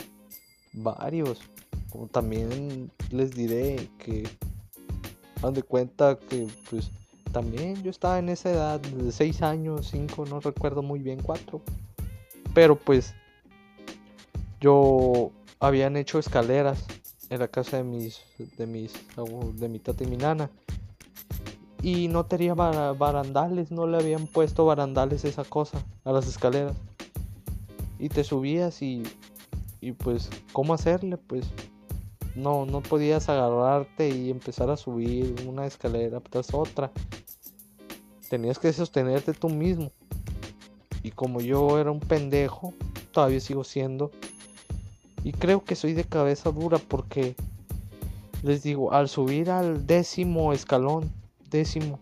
Varios. 0.73 1.41
Como 1.89 2.07
también 2.07 2.91
les 3.11 3.31
diré 3.31 3.89
que, 3.97 4.23
dan 5.41 5.53
de 5.53 5.63
cuenta 5.63 6.17
que, 6.17 6.47
pues, 6.69 6.91
también 7.35 7.83
yo 7.83 7.91
estaba 7.91 8.17
en 8.17 8.29
esa 8.29 8.49
edad 8.49 8.79
de 8.79 9.11
6 9.11 9.41
años, 9.41 9.89
5, 9.91 10.25
no 10.25 10.39
recuerdo 10.39 10.81
muy 10.81 10.99
bien, 10.99 11.21
4. 11.21 11.61
Pero 12.53 12.77
pues 12.77 13.13
yo 14.61 15.31
habían 15.59 15.97
hecho 15.97 16.17
escaleras 16.17 16.85
en 17.29 17.39
la 17.39 17.49
casa 17.49 17.75
de 17.75 17.83
mis 17.83 18.21
de 18.57 18.65
mis 18.65 18.93
de 19.55 19.67
mi 19.67 19.79
tata 19.79 20.05
y 20.05 20.07
mi 20.07 20.15
nana. 20.15 20.49
Y 21.81 22.07
no 22.07 22.25
tenía 22.25 22.53
barandales, 22.53 23.69
no 23.69 23.85
le 23.85 23.97
habían 23.97 24.27
puesto 24.27 24.65
barandales 24.65 25.25
esa 25.25 25.43
cosa 25.43 25.83
a 26.05 26.13
las 26.13 26.27
escaleras. 26.27 26.77
Y 27.99 28.07
te 28.07 28.23
subías 28.23 28.81
y 28.81 29.03
y 29.81 29.91
pues 29.91 30.29
cómo 30.53 30.73
hacerle, 30.73 31.17
pues 31.17 31.45
no 32.35 32.65
no 32.65 32.81
podías 32.81 33.29
agarrarte 33.29 34.09
y 34.09 34.29
empezar 34.29 34.69
a 34.69 34.77
subir 34.77 35.35
una 35.47 35.65
escalera 35.65 36.19
tras 36.19 36.53
otra 36.53 36.91
tenías 38.29 38.59
que 38.59 38.73
sostenerte 38.73 39.33
tú 39.33 39.49
mismo. 39.49 39.91
Y 41.03 41.11
como 41.11 41.39
yo 41.39 41.79
era 41.79 41.91
un 41.91 41.99
pendejo, 41.99 42.73
todavía 43.11 43.39
sigo 43.39 43.63
siendo. 43.63 44.11
Y 45.23 45.31
creo 45.31 45.63
que 45.63 45.75
soy 45.75 45.93
de 45.93 46.03
cabeza 46.03 46.51
dura 46.51 46.77
porque 46.77 47.35
les 48.43 48.63
digo, 48.63 48.91
al 48.91 49.09
subir 49.09 49.49
al 49.49 49.87
décimo 49.87 50.53
escalón, 50.53 51.11
décimo, 51.49 51.99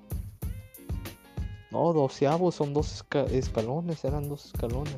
no, 1.71 1.93
doceavo 1.93 2.51
son 2.51 2.73
dos 2.73 3.05
escalones, 3.31 4.05
eran 4.05 4.29
dos 4.29 4.45
escalones. 4.45 4.97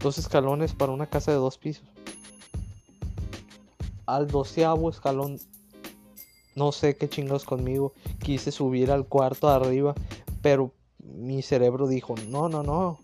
Dos 0.00 0.18
escalones 0.18 0.74
para 0.74 0.92
una 0.92 1.06
casa 1.06 1.30
de 1.30 1.38
dos 1.38 1.56
pisos. 1.56 1.88
Al 4.06 4.26
doceavo 4.26 4.90
escalón 4.90 5.38
no 6.54 6.70
sé 6.72 6.96
qué 6.96 7.08
chingados 7.08 7.44
conmigo. 7.44 7.92
Quise 8.20 8.52
subir 8.52 8.90
al 8.90 9.06
cuarto 9.06 9.48
de 9.48 9.54
arriba, 9.54 9.94
pero 10.42 10.72
mi 10.98 11.42
cerebro 11.42 11.88
dijo, 11.88 12.14
no, 12.28 12.48
no, 12.48 12.62
no. 12.62 13.00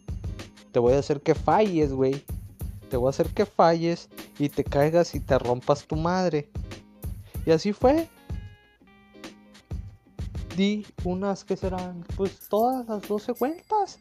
Te 0.73 0.79
voy 0.79 0.95
a 0.95 0.99
hacer 0.99 1.21
que 1.21 1.35
falles, 1.35 1.93
güey. 1.93 2.25
Te 2.89 2.97
voy 2.97 3.09
a 3.09 3.11
hacer 3.11 3.29
que 3.29 3.47
falles 3.47 4.09
y 4.39 4.49
te 4.49 4.65
caigas 4.65 5.15
y 5.15 5.21
te 5.21 5.39
rompas 5.39 5.87
tu 5.87 5.97
madre. 5.97 6.49
Y 7.45 7.51
así 7.51 7.73
fue. 7.73 8.09
Di 10.57 10.87
unas 11.05 11.45
que 11.45 11.57
serán, 11.57 12.05
pues 12.17 12.49
todas 12.49 12.87
las 12.87 13.07
12 13.09 13.33
vueltas. 13.33 13.99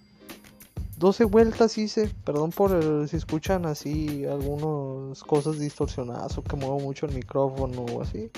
12 1.00 1.24
vueltas 1.24 1.78
hice, 1.78 2.12
perdón 2.26 2.52
por 2.52 3.08
si 3.08 3.16
escuchan 3.16 3.66
así 3.66 4.26
algunas 4.26 5.24
cosas 5.24 5.58
distorsionadas 5.58 6.38
o 6.38 6.44
que 6.44 6.58
muevo 6.58 6.78
mucho 6.82 7.06
el 7.06 7.16
micrófono 7.16 7.86
o 7.86 8.02
así. 8.02 8.30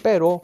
Pero 0.00 0.40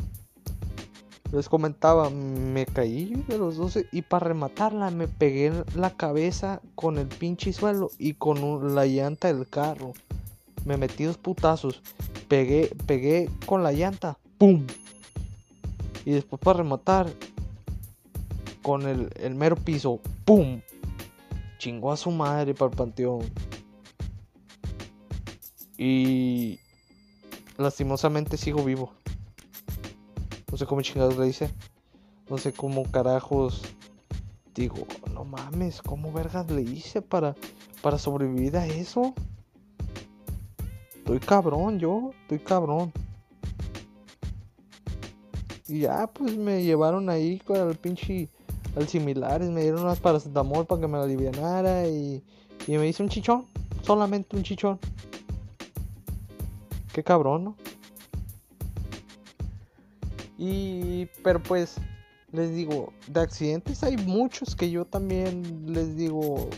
les 1.31 1.49
comentaba, 1.49 2.11
me 2.11 2.67
caí 2.67 3.23
de 3.29 3.39
los 3.39 3.57
12 3.57 3.87
y 3.93 4.03
para 4.03 4.27
rematarla 4.27 4.91
me 4.91 5.07
pegué 5.07 5.53
la 5.77 5.91
cabeza 5.91 6.61
con 6.75 6.99
el 6.99 7.07
pinche 7.07 7.53
suelo 7.53 7.93
y 7.97 8.15
con 8.15 8.75
la 8.75 8.87
llanta 8.87 9.33
del 9.33 9.49
carro. 9.49 9.93
Me 10.65 10.77
metí 10.77 11.05
dos 11.05 11.19
putazos. 11.19 11.83
Pegué, 12.27 12.75
pegué 12.87 13.31
con 13.47 13.63
la 13.63 13.71
llanta. 13.71 14.19
¡Pum! 14.39 14.67
Y 16.05 16.11
después 16.11 16.41
para 16.41 16.59
rematar 16.59 17.07
con 18.63 18.87
el, 18.89 19.11
el 19.17 19.35
mero 19.35 19.57
piso. 19.57 20.01
¡Pum! 20.25 20.61
Chingó 21.59 21.93
a 21.93 21.97
su 21.97 22.11
madre 22.11 22.55
para 22.55 22.71
el 22.71 22.77
panteón. 22.77 23.23
Y 25.77 26.59
lastimosamente 27.57 28.37
sigo 28.37 28.63
vivo. 28.65 28.93
No 30.51 30.59
sé 30.59 30.67
cómo 30.67 30.83
chingados 30.83 31.17
le 31.17 31.29
hice. 31.29 31.51
No 32.29 32.39
sé 32.39 32.53
cómo 32.53 32.85
carajos. 32.91 33.63
Digo, 34.55 34.87
no 35.15 35.25
mames, 35.25 35.81
¿cómo 35.81 36.13
vergas 36.13 36.51
le 36.51 36.63
hice 36.63 37.03
para, 37.03 37.37
para 37.83 37.99
sobrevivir 37.99 38.57
a 38.57 38.67
eso? 38.67 39.15
Estoy 40.97 41.21
cabrón, 41.21 41.79
yo, 41.79 42.11
estoy 42.23 42.41
cabrón. 42.41 42.93
Y 45.67 45.81
ya, 45.81 46.09
pues 46.09 46.37
me 46.37 46.63
llevaron 46.63 47.09
ahí 47.09 47.39
con 47.39 47.57
el 47.57 47.77
pinche. 47.77 48.29
Similares, 48.87 49.51
me 49.51 49.63
dieron 49.63 49.83
unas 49.83 50.01
paracetamol 50.01 50.67
para 50.67 50.81
que 50.81 50.89
me 50.89 50.99
la 50.99 51.05
alivianara 51.05 51.87
y, 51.89 52.23
y 52.67 52.79
me 52.79 52.89
hice 52.89 53.03
un 53.03 53.09
chichón. 53.09 53.47
Solamente 53.83 54.37
un 54.37 54.43
chichón. 54.43 54.79
Qué 56.93 57.03
cabrón, 57.03 57.45
¿no? 57.45 57.57
Y, 60.39 61.07
pero 61.23 61.43
pues, 61.43 61.77
les 62.33 62.55
digo, 62.55 62.93
de 63.09 63.21
accidentes 63.21 63.83
hay 63.83 63.97
muchos 63.97 64.57
que 64.57 64.71
yo 64.71 64.85
también 64.85 65.73
les 65.73 65.97
digo, 65.97 66.49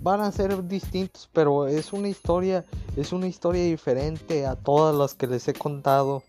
van 0.00 0.20
a 0.20 0.32
ser 0.32 0.66
distintos, 0.66 1.28
pero 1.32 1.68
es 1.68 1.92
una 1.92 2.08
historia, 2.08 2.64
es 2.96 3.12
una 3.12 3.26
historia 3.26 3.64
diferente 3.64 4.46
a 4.46 4.56
todas 4.56 4.94
las 4.94 5.14
que 5.14 5.26
les 5.26 5.46
he 5.48 5.52
contado. 5.52 6.22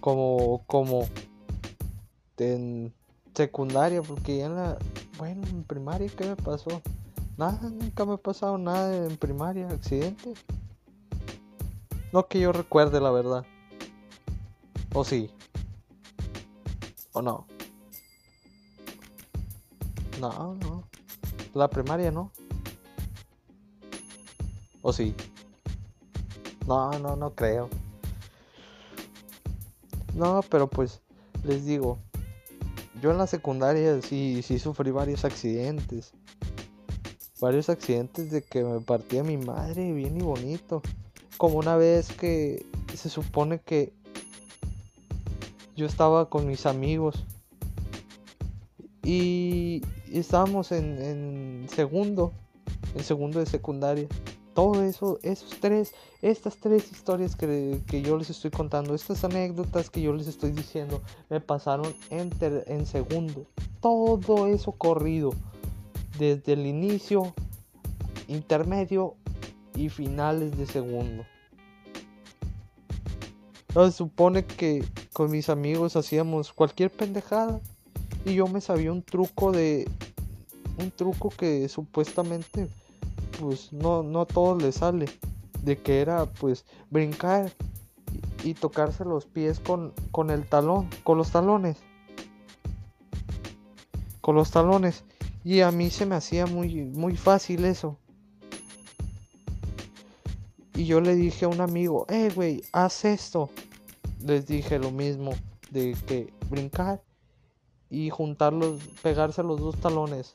Como, 0.00 0.62
como 0.66 1.08
en 2.36 2.92
secundaria, 3.34 4.02
porque 4.02 4.38
ya 4.38 4.46
en 4.46 4.56
la, 4.56 4.78
bueno, 5.18 5.46
en 5.48 5.64
primaria, 5.64 6.08
¿qué 6.16 6.26
me 6.26 6.36
pasó? 6.36 6.82
Nada, 7.36 7.68
nunca 7.68 8.04
me 8.04 8.14
ha 8.14 8.16
pasado 8.16 8.58
nada 8.58 9.06
en 9.06 9.16
primaria, 9.16 9.68
accidente. 9.68 10.34
No 12.12 12.28
que 12.28 12.40
yo 12.40 12.52
recuerde, 12.52 13.00
la 13.00 13.10
verdad. 13.10 13.44
¿O 14.92 15.04
sí? 15.04 15.30
¿O 17.12 17.20
no? 17.20 17.46
No, 20.20 20.54
no. 20.54 20.84
La 21.54 21.68
primaria 21.68 22.12
no. 22.12 22.30
¿O 24.82 24.92
sí? 24.92 25.14
No, 26.66 26.90
no, 27.00 27.16
no 27.16 27.34
creo. 27.34 27.68
No, 30.14 30.40
pero 30.48 30.68
pues 30.68 31.00
les 31.42 31.64
digo, 31.64 31.98
yo 33.04 33.10
en 33.10 33.18
la 33.18 33.26
secundaria 33.26 34.00
sí, 34.00 34.40
sí 34.42 34.58
sufrí 34.58 34.90
varios 34.90 35.26
accidentes. 35.26 36.14
Varios 37.38 37.68
accidentes 37.68 38.30
de 38.30 38.40
que 38.40 38.64
me 38.64 38.80
partía 38.80 39.22
mi 39.22 39.36
madre 39.36 39.92
bien 39.92 40.18
y 40.18 40.22
bonito. 40.22 40.80
Como 41.36 41.58
una 41.58 41.76
vez 41.76 42.10
que 42.12 42.64
se 42.94 43.10
supone 43.10 43.60
que 43.60 43.92
yo 45.76 45.84
estaba 45.84 46.30
con 46.30 46.46
mis 46.46 46.64
amigos 46.64 47.26
y 49.02 49.82
estábamos 50.10 50.72
en, 50.72 51.66
segundo, 51.68 52.32
en 52.94 53.04
segundo 53.04 53.38
de 53.38 53.44
secundaria. 53.44 54.08
Todo 54.54 54.84
eso, 54.84 55.18
esos 55.22 55.58
tres, 55.60 55.92
estas 56.22 56.56
tres 56.56 56.90
historias 56.92 57.34
que, 57.34 58.02
yo 58.02 58.16
les 58.16 58.30
estoy 58.30 58.52
contando, 58.52 58.94
estas 58.94 59.24
anécdotas 59.24 59.90
que 59.90 60.00
yo 60.00 60.12
les 60.12 60.28
estoy 60.28 60.52
diciendo, 60.52 61.02
me 61.28 61.40
pasaron 61.40 61.92
en, 62.10 62.30
en 62.40 62.86
segundo. 62.86 63.46
Todo 63.80 64.46
eso 64.46 64.72
corrido, 64.72 65.32
desde 66.18 66.52
el 66.52 66.66
inicio, 66.66 67.34
intermedio 68.28 69.16
y 69.74 69.88
finales 69.88 70.56
de 70.56 70.66
segundo. 70.66 71.24
se 73.74 73.90
supone 73.90 74.44
que 74.44 74.84
con 75.12 75.32
mis 75.32 75.48
amigos 75.48 75.96
hacíamos 75.96 76.52
cualquier 76.52 76.90
pendejada 76.90 77.60
y 78.24 78.34
yo 78.34 78.46
me 78.46 78.60
sabía 78.60 78.92
un 78.92 79.02
truco 79.02 79.50
de 79.50 79.88
un 80.78 80.90
truco 80.90 81.30
que 81.30 81.68
supuestamente 81.68 82.68
pues 83.44 83.72
no, 83.72 84.02
no 84.02 84.22
a 84.22 84.26
todos 84.26 84.62
les 84.62 84.76
sale. 84.76 85.06
De 85.62 85.78
que 85.78 86.00
era 86.00 86.26
pues 86.26 86.64
brincar 86.90 87.52
y, 88.42 88.54
tocarse 88.54 89.04
los 89.04 89.26
pies 89.26 89.60
con, 89.60 89.92
con 90.10 90.30
el 90.30 90.46
talón 90.46 90.88
con 91.04 91.18
los 91.18 91.30
talones. 91.30 91.78
Con 94.20 94.34
los 94.34 94.50
talones. 94.50 95.04
Y 95.44 95.60
a 95.60 95.70
mí 95.70 95.90
se 95.90 96.06
me 96.06 96.14
hacía 96.14 96.46
muy 96.46 96.84
muy 96.84 97.16
fácil 97.16 97.64
eso. 97.64 97.98
Y 100.74 100.86
yo 100.86 101.00
le 101.00 101.14
dije 101.14 101.44
a 101.44 101.48
un 101.48 101.60
amigo 101.60 102.06
eh 102.08 102.30
güey 102.34 102.62
haz 102.72 103.04
esto 103.04 103.50
les 104.24 104.46
dije 104.46 104.78
lo 104.78 104.90
mismo 104.90 105.32
de 105.70 105.96
que 106.06 106.32
brincar 106.48 107.02
y 107.90 108.10
juntarlos, 108.10 108.80
pegarse 109.02 109.42
los 109.42 109.60
dos 109.60 109.76
talones. 109.76 110.32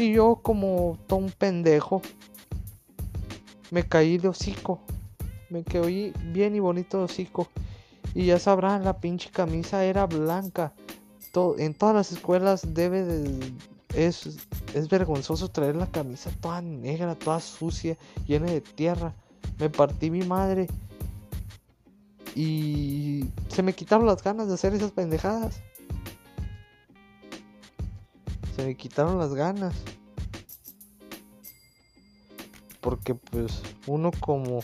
Y 0.00 0.14
yo 0.14 0.36
como 0.36 0.96
todo 1.06 1.18
un 1.18 1.30
pendejo 1.30 2.00
me 3.70 3.86
caí 3.86 4.16
de 4.16 4.28
hocico. 4.28 4.80
Me 5.50 5.62
quedé 5.62 6.14
bien 6.32 6.56
y 6.56 6.58
bonito 6.58 6.96
de 6.96 7.04
hocico. 7.04 7.48
Y 8.14 8.24
ya 8.24 8.38
sabrán, 8.38 8.82
la 8.82 8.98
pinche 8.98 9.28
camisa 9.30 9.84
era 9.84 10.06
blanca. 10.06 10.72
Todo, 11.32 11.58
en 11.58 11.74
todas 11.74 11.94
las 11.94 12.12
escuelas 12.12 12.72
debe 12.72 13.04
de... 13.04 13.52
Es, 13.94 14.38
es 14.72 14.88
vergonzoso 14.88 15.48
traer 15.48 15.76
la 15.76 15.86
camisa 15.86 16.30
toda 16.40 16.62
negra, 16.62 17.14
toda 17.14 17.38
sucia, 17.38 17.98
llena 18.26 18.46
de 18.46 18.62
tierra. 18.62 19.12
Me 19.58 19.68
partí 19.68 20.10
mi 20.10 20.22
madre. 20.22 20.66
Y 22.34 23.26
se 23.48 23.62
me 23.62 23.74
quitaron 23.74 24.06
las 24.06 24.22
ganas 24.22 24.48
de 24.48 24.54
hacer 24.54 24.72
esas 24.72 24.92
pendejadas. 24.92 25.60
Me 28.64 28.76
quitaron 28.76 29.18
las 29.18 29.34
ganas. 29.34 29.74
Porque 32.80 33.14
pues 33.14 33.62
uno 33.86 34.10
como 34.20 34.60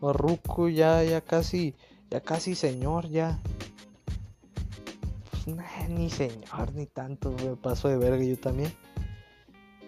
barruco 0.00 0.68
ya 0.68 1.02
ya 1.04 1.20
casi 1.20 1.74
ya 2.10 2.20
casi 2.20 2.54
señor 2.54 3.08
ya. 3.08 3.40
Pues 5.30 5.56
ni 5.88 6.10
señor 6.10 6.72
ni 6.74 6.86
tanto, 6.86 7.32
me 7.32 7.56
paso 7.56 7.88
de 7.88 7.96
verga 7.96 8.24
yo 8.24 8.38
también. 8.38 8.72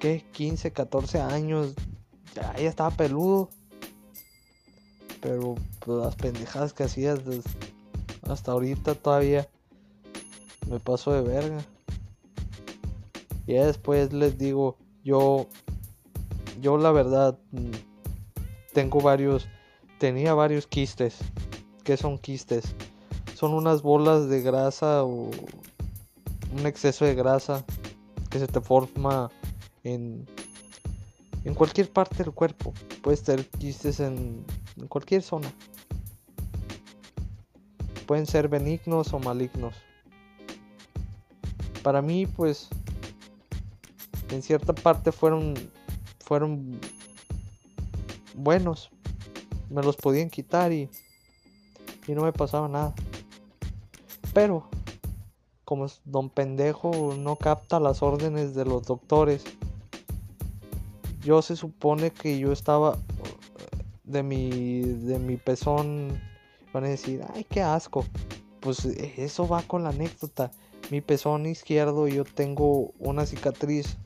¿Qué? 0.00 0.24
15, 0.32 0.72
14 0.72 1.20
años. 1.20 1.74
Ya 2.34 2.52
estaba 2.54 2.90
peludo. 2.90 3.50
Pero 5.20 5.54
pues, 5.80 6.04
las 6.04 6.16
pendejadas 6.16 6.72
que 6.72 6.82
hacías 6.82 7.20
hasta 8.22 8.52
ahorita 8.52 8.94
todavía 8.96 9.48
me 10.68 10.80
paso 10.80 11.12
de 11.12 11.22
verga. 11.22 11.64
Y 13.46 13.54
después 13.54 14.12
les 14.12 14.38
digo, 14.38 14.76
yo, 15.04 15.46
yo 16.60 16.76
la 16.78 16.92
verdad 16.92 17.38
mm, 17.50 17.70
tengo 18.72 19.00
varios, 19.00 19.48
tenía 19.98 20.34
varios 20.34 20.66
quistes. 20.66 21.18
¿Qué 21.84 21.96
son 21.96 22.18
quistes? 22.18 22.74
Son 23.34 23.54
unas 23.54 23.82
bolas 23.82 24.28
de 24.28 24.42
grasa 24.42 25.04
o 25.04 25.30
un 26.52 26.66
exceso 26.66 27.04
de 27.04 27.14
grasa 27.14 27.64
que 28.30 28.38
se 28.38 28.46
te 28.46 28.60
forma 28.60 29.30
en, 29.82 30.26
en 31.44 31.54
cualquier 31.54 31.90
parte 31.90 32.22
del 32.22 32.32
cuerpo. 32.32 32.72
Puedes 33.02 33.22
tener 33.22 33.48
quistes 33.48 33.98
en 33.98 34.44
en 34.76 34.88
cualquier 34.88 35.22
zona. 35.22 35.52
Pueden 38.06 38.26
ser 38.26 38.48
benignos 38.48 39.12
o 39.12 39.18
malignos. 39.18 39.74
Para 41.82 42.02
mí, 42.02 42.26
pues, 42.26 42.68
en 44.32 44.42
cierta 44.42 44.72
parte 44.72 45.12
fueron, 45.12 45.54
fueron 46.20 46.80
buenos. 48.34 48.90
Me 49.70 49.82
los 49.82 49.96
podían 49.96 50.30
quitar 50.30 50.72
y, 50.72 50.88
y 52.06 52.12
no 52.12 52.22
me 52.22 52.32
pasaba 52.32 52.68
nada. 52.68 52.94
Pero, 54.34 54.68
como 55.64 55.86
don 56.04 56.30
pendejo 56.30 57.14
no 57.16 57.36
capta 57.36 57.80
las 57.80 58.02
órdenes 58.02 58.54
de 58.54 58.64
los 58.64 58.84
doctores, 58.84 59.44
yo 61.22 61.40
se 61.42 61.56
supone 61.56 62.10
que 62.10 62.38
yo 62.38 62.52
estaba 62.52 62.98
de 64.04 64.22
mi, 64.22 64.80
de 64.80 65.18
mi 65.18 65.36
pezón 65.36 66.20
van 66.72 66.84
a 66.84 66.88
decir, 66.88 67.24
ay, 67.34 67.44
qué 67.44 67.62
asco. 67.62 68.04
Pues 68.60 68.84
eso 68.84 69.48
va 69.48 69.62
con 69.62 69.82
la 69.82 69.90
anécdota. 69.90 70.50
Mi 70.90 71.00
pezón 71.00 71.46
izquierdo 71.46 72.06
yo 72.08 72.24
tengo 72.24 72.92
una 72.98 73.26
cicatriz. 73.26 73.96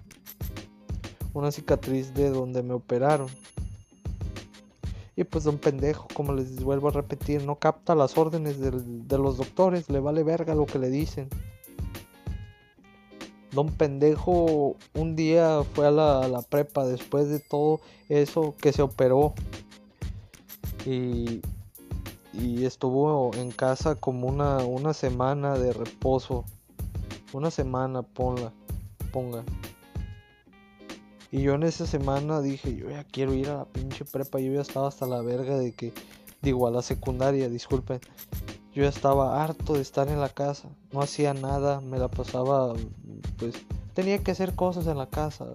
Una 1.36 1.52
cicatriz 1.52 2.14
de 2.14 2.30
donde 2.30 2.62
me 2.62 2.72
operaron. 2.72 3.28
Y 5.16 5.24
pues 5.24 5.44
don 5.44 5.58
pendejo, 5.58 6.08
como 6.14 6.32
les 6.32 6.62
vuelvo 6.62 6.88
a 6.88 6.92
repetir, 6.92 7.44
no 7.44 7.56
capta 7.56 7.94
las 7.94 8.16
órdenes 8.16 8.58
de 8.58 9.18
los 9.18 9.36
doctores, 9.36 9.90
le 9.90 10.00
vale 10.00 10.22
verga 10.22 10.54
lo 10.54 10.64
que 10.64 10.78
le 10.78 10.88
dicen. 10.88 11.28
Don 13.52 13.68
Pendejo 13.68 14.76
un 14.94 15.14
día 15.14 15.62
fue 15.74 15.86
a 15.86 15.90
la, 15.90 16.42
prepa 16.48 16.86
después 16.86 17.28
de 17.28 17.38
todo 17.38 17.80
eso 18.08 18.54
que 18.58 18.72
se 18.72 18.80
operó. 18.80 19.34
Y, 20.86 21.42
y 22.32 22.64
estuvo 22.64 23.30
en 23.34 23.50
casa 23.50 23.94
como 23.94 24.26
una, 24.26 24.58
una 24.58 24.94
semana 24.94 25.58
de 25.58 25.74
reposo. 25.74 26.46
Una 27.34 27.50
semana, 27.50 28.00
ponla, 28.00 28.54
ponga. 29.12 29.44
Y 31.30 31.42
yo 31.42 31.54
en 31.54 31.64
esa 31.64 31.86
semana 31.86 32.40
dije, 32.40 32.76
yo 32.76 32.90
ya 32.90 33.04
quiero 33.04 33.34
ir 33.34 33.48
a 33.48 33.58
la 33.58 33.64
pinche 33.64 34.04
prepa. 34.04 34.38
Yo 34.38 34.52
ya 34.52 34.60
estaba 34.60 34.88
hasta 34.88 35.06
la 35.06 35.20
verga 35.22 35.58
de 35.58 35.72
que, 35.72 35.92
digo, 36.42 36.66
a 36.66 36.70
la 36.70 36.82
secundaria, 36.82 37.48
disculpen. 37.48 38.00
Yo 38.72 38.82
ya 38.82 38.88
estaba 38.88 39.42
harto 39.42 39.74
de 39.74 39.82
estar 39.82 40.08
en 40.08 40.20
la 40.20 40.28
casa. 40.28 40.68
No 40.92 41.00
hacía 41.00 41.34
nada, 41.34 41.80
me 41.80 41.98
la 41.98 42.08
pasaba, 42.08 42.74
pues, 43.38 43.54
tenía 43.94 44.18
que 44.18 44.30
hacer 44.30 44.54
cosas 44.54 44.86
en 44.86 44.98
la 44.98 45.06
casa. 45.06 45.46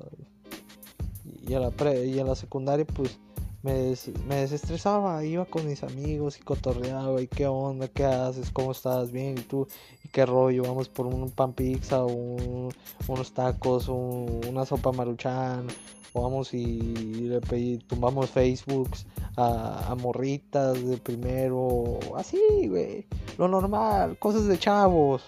Y 1.23 1.53
a 1.53 1.59
la, 1.59 1.71
pre 1.71 2.05
y 2.05 2.19
a 2.19 2.25
la 2.25 2.35
secundaria, 2.35 2.85
pues, 2.85 3.19
me, 3.63 3.93
me, 4.27 4.35
desestresaba, 4.35 5.23
iba 5.23 5.45
con 5.45 5.67
mis 5.67 5.83
amigos 5.83 6.39
y 6.39 6.41
cotorreaba 6.41 7.21
y 7.21 7.27
qué 7.27 7.45
onda, 7.47 7.87
qué 7.87 8.05
haces, 8.05 8.49
cómo 8.51 8.71
estás, 8.71 9.11
bien, 9.11 9.37
y 9.37 9.41
tú, 9.41 9.67
qué 10.11 10.25
rollo, 10.25 10.63
vamos 10.63 10.89
por 10.89 11.07
un 11.07 11.29
pan 11.31 11.53
pizza, 11.53 12.03
un, 12.05 12.69
unos 13.07 13.31
tacos, 13.33 13.87
una 13.87 14.65
sopa 14.65 14.91
maruchan, 14.91 15.67
o 16.13 16.23
vamos 16.23 16.53
y 16.53 16.81
le 17.29 17.39
tumbamos 17.87 18.29
Facebooks 18.29 19.05
a, 19.37 19.91
a, 19.91 19.95
morritas 19.95 20.85
de 20.85 20.97
primero, 20.97 21.99
así, 22.17 22.39
güey, 22.67 23.05
lo 23.37 23.47
normal, 23.47 24.17
cosas 24.19 24.47
de 24.47 24.59
chavos, 24.59 25.23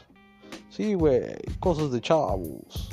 sí, 0.69 0.93
güey, 0.93 1.35
cosas 1.59 1.91
de 1.91 2.01
chavos. 2.01 2.89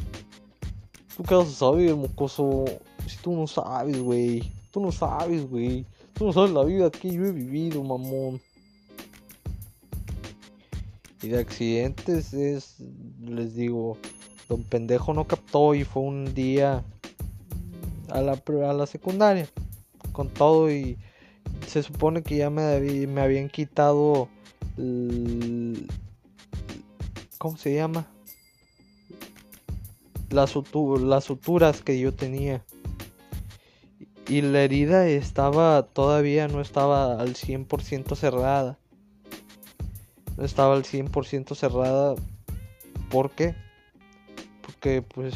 ¿Tú 1.21 1.27
qué 1.27 1.35
vas 1.35 1.49
a 1.49 1.53
saber, 1.53 1.95
mocoso? 1.97 2.65
Si 3.07 3.19
tú 3.19 3.33
no 3.33 3.47
sabes, 3.47 4.01
güey. 4.01 4.51
Tú 4.71 4.81
no 4.81 4.91
sabes, 4.91 5.47
güey. 5.51 5.85
Tú 6.15 6.25
no 6.25 6.33
sabes 6.33 6.51
la 6.51 6.65
vida 6.65 6.91
que 6.91 7.13
yo 7.13 7.27
he 7.27 7.33
vivido, 7.33 7.85
mamón. 7.85 8.41
Y 11.23 11.29
de 11.29 11.39
accidentes 11.39 12.33
es, 12.33 12.77
les 13.21 13.55
digo, 13.55 13.99
don 14.49 14.63
pendejo 14.63 15.13
no 15.15 15.27
captó 15.27 15.75
y 15.75 15.85
fue 15.85 16.03
un 16.03 16.35
día 16.35 16.85
a 18.09 18.21
la, 18.21 18.33
a 18.33 18.73
la 18.73 18.87
secundaria 18.87 19.49
con 20.13 20.29
todo 20.29 20.73
y 20.73 20.99
se 21.67 21.83
supone 21.83 22.23
que 22.23 22.37
ya 22.37 22.51
me, 22.51 22.81
me 23.07 23.21
habían 23.21 23.49
quitado 23.49 24.29
¿cómo 27.39 27.57
se 27.57 27.75
llama? 27.75 28.07
Las, 30.31 30.55
las 31.01 31.25
suturas 31.25 31.83
que 31.83 31.99
yo 31.99 32.15
tenía 32.15 32.65
y 34.29 34.43
la 34.43 34.63
herida 34.63 35.09
estaba 35.09 35.83
todavía 35.83 36.49
no 36.49 36.61
estaba 36.61 37.21
al 37.21 37.35
100% 37.35 38.15
cerrada. 38.15 38.79
Estaba 40.41 40.75
al 40.75 40.85
100% 40.85 41.55
cerrada. 41.55 42.15
¿Por 43.11 43.31
qué? 43.31 43.55
Porque 44.63 45.03
pues 45.03 45.35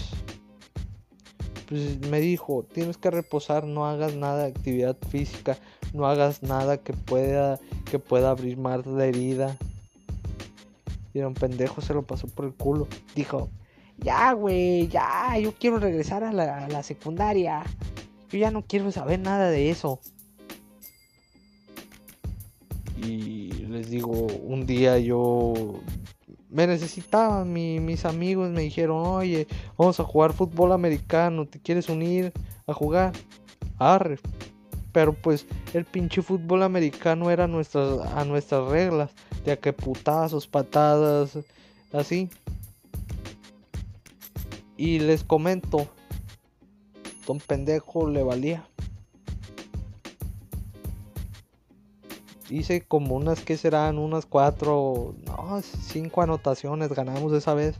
pues 1.68 1.98
me 2.08 2.20
dijo, 2.20 2.64
tienes 2.72 2.98
que 2.98 3.10
reposar, 3.10 3.64
no 3.64 3.86
hagas 3.86 4.14
nada 4.14 4.44
de 4.44 4.48
actividad 4.48 4.96
física, 5.08 5.56
no 5.92 6.06
hagas 6.06 6.42
nada 6.42 6.78
que 6.78 6.92
pueda 6.92 7.58
que 7.90 7.98
pueda 7.98 8.30
abrir 8.30 8.56
más 8.56 8.86
la 8.86 9.06
herida. 9.06 9.56
Y 11.12 11.20
un 11.20 11.34
pendejo 11.34 11.80
se 11.80 11.94
lo 11.94 12.02
pasó 12.02 12.26
por 12.26 12.44
el 12.44 12.54
culo. 12.54 12.88
Dijo, 13.14 13.48
ya, 13.98 14.32
güey, 14.32 14.88
ya, 14.88 15.38
yo 15.38 15.52
quiero 15.52 15.78
regresar 15.78 16.24
a 16.24 16.32
la, 16.32 16.64
a 16.64 16.68
la 16.68 16.82
secundaria. 16.82 17.62
Yo 18.30 18.38
ya 18.38 18.50
no 18.50 18.62
quiero 18.62 18.90
saber 18.90 19.20
nada 19.20 19.50
de 19.50 19.70
eso. 19.70 20.00
Y 22.96 23.43
les 23.74 23.90
digo, 23.90 24.10
un 24.10 24.66
día 24.66 24.98
yo 24.98 25.52
me 26.48 26.66
necesitaban, 26.66 27.52
mis 27.52 28.04
amigos 28.04 28.50
me 28.50 28.62
dijeron, 28.62 29.04
oye, 29.04 29.48
vamos 29.76 29.98
a 29.98 30.04
jugar 30.04 30.32
fútbol 30.32 30.72
americano, 30.72 31.46
¿te 31.46 31.60
quieres 31.60 31.88
unir 31.88 32.32
a 32.66 32.72
jugar? 32.72 33.12
Arre. 33.78 34.18
Pero 34.92 35.12
pues 35.12 35.46
el 35.72 35.84
pinche 35.84 36.22
fútbol 36.22 36.62
americano 36.62 37.30
era 37.30 37.48
nuestras, 37.48 37.98
a 38.12 38.24
nuestras 38.24 38.68
reglas, 38.68 39.10
de 39.44 39.58
que 39.58 39.72
putazos, 39.72 40.46
patadas, 40.46 41.36
así. 41.92 42.30
Y 44.76 45.00
les 45.00 45.24
comento, 45.24 45.88
Don 47.26 47.38
pendejo 47.38 48.08
le 48.08 48.22
valía. 48.22 48.68
Hice 52.54 52.82
como 52.82 53.16
unas 53.16 53.40
que 53.40 53.56
serán, 53.56 53.98
unas 53.98 54.26
cuatro, 54.26 55.16
no, 55.26 55.60
cinco 55.60 56.22
anotaciones 56.22 56.88
ganamos 56.90 57.32
esa 57.32 57.52
vez. 57.52 57.74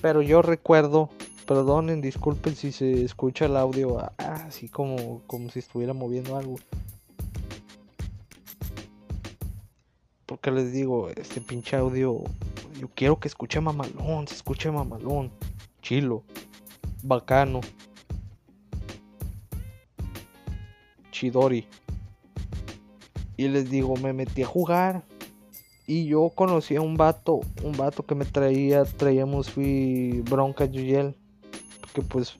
Pero 0.00 0.22
yo 0.22 0.40
recuerdo, 0.40 1.10
perdonen, 1.46 2.00
disculpen 2.00 2.56
si 2.56 2.72
se 2.72 3.04
escucha 3.04 3.44
el 3.44 3.54
audio 3.58 3.98
así 4.16 4.70
como, 4.70 5.20
como 5.26 5.50
si 5.50 5.58
estuviera 5.58 5.92
moviendo 5.92 6.38
algo. 6.38 6.56
Porque 10.24 10.50
les 10.50 10.72
digo, 10.72 11.10
este 11.10 11.42
pinche 11.42 11.76
audio 11.76 12.22
yo 12.80 12.88
quiero 12.94 13.20
que 13.20 13.28
escuche 13.28 13.60
mamalón, 13.60 14.26
se 14.26 14.36
escuche 14.36 14.70
mamalón, 14.70 15.30
chilo, 15.82 16.22
bacano, 17.02 17.60
chidori. 21.14 21.66
Y 23.36 23.48
les 23.48 23.70
digo, 23.70 23.96
me 23.96 24.12
metí 24.12 24.42
a 24.42 24.46
jugar. 24.46 25.02
Y 25.86 26.06
yo 26.06 26.30
conocí 26.34 26.76
a 26.76 26.80
un 26.80 26.96
vato, 26.96 27.40
un 27.62 27.76
vato 27.76 28.04
que 28.04 28.14
me 28.14 28.24
traía, 28.24 28.84
traíamos 28.84 29.50
fui 29.50 30.22
bronca 30.28 30.64
Yuyel. 30.64 31.14
Porque 31.80 32.02
pues, 32.02 32.36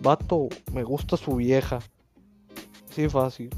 vato, 0.00 0.48
me 0.72 0.82
gusta 0.84 1.16
su 1.16 1.36
vieja. 1.36 1.80
Sí, 2.94 3.08
fácil. 3.08 3.50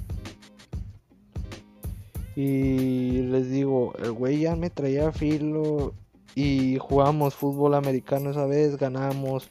Y 2.36 3.22
les 3.22 3.50
digo, 3.50 3.94
el 4.02 4.12
güey 4.12 4.40
ya 4.40 4.56
me 4.56 4.70
traía 4.70 5.12
filo 5.12 5.94
y 6.34 6.78
jugamos 6.78 7.34
fútbol 7.34 7.74
americano 7.74 8.30
esa 8.30 8.46
vez, 8.46 8.76
ganamos. 8.76 9.50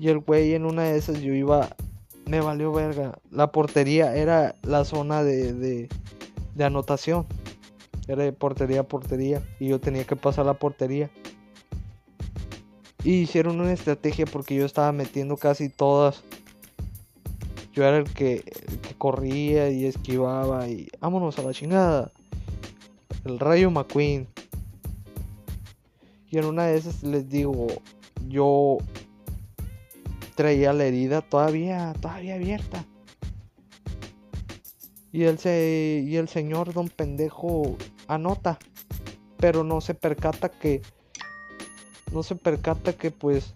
Y 0.00 0.08
el 0.08 0.18
güey 0.18 0.54
en 0.54 0.64
una 0.64 0.84
de 0.84 0.98
esas 0.98 1.20
yo 1.20 1.32
iba, 1.32 1.76
me 2.26 2.40
valió 2.40 2.72
verga. 2.72 3.18
La 3.30 3.52
portería 3.52 4.14
era 4.16 4.54
la 4.62 4.84
zona 4.84 5.22
de, 5.22 5.52
de, 5.52 6.64
anotación. 6.64 7.26
Era 8.08 8.24
de 8.24 8.32
portería 8.32 8.80
a 8.80 8.82
portería 8.84 9.42
y 9.58 9.68
yo 9.68 9.80
tenía 9.80 10.04
que 10.04 10.16
pasar 10.16 10.46
la 10.46 10.54
portería. 10.54 11.10
Y 13.04 13.20
hicieron 13.20 13.60
una 13.60 13.72
estrategia 13.72 14.26
porque 14.26 14.56
yo 14.56 14.64
estaba 14.64 14.92
metiendo 14.92 15.36
casi 15.36 15.68
todas. 15.68 16.22
Yo 17.72 17.84
era 17.84 17.98
el 17.98 18.12
que, 18.12 18.42
corría 18.98 19.70
y 19.70 19.84
esquivaba 19.84 20.68
y 20.68 20.88
vámonos 21.00 21.38
a 21.38 21.42
la 21.42 21.52
chingada. 21.52 22.10
El 23.24 23.38
rayo 23.38 23.70
McQueen. 23.70 24.26
Y 26.28 26.38
en 26.38 26.46
una 26.46 26.66
de 26.66 26.76
esas 26.76 27.02
les 27.04 27.28
digo, 27.28 27.66
yo 28.28 28.78
traía 30.36 30.72
la 30.72 30.84
herida 30.84 31.22
todavía, 31.22 31.92
todavía 32.00 32.36
abierta. 32.36 32.84
Y 35.10 35.24
el, 35.24 35.38
se, 35.38 36.04
y 36.06 36.16
el 36.16 36.28
señor 36.28 36.72
don 36.72 36.88
pendejo 36.88 37.76
anota, 38.06 38.58
pero 39.38 39.64
no 39.64 39.80
se 39.80 39.94
percata 39.94 40.50
que, 40.50 40.82
no 42.12 42.22
se 42.22 42.36
percata 42.36 42.92
que 42.92 43.10
pues 43.10 43.54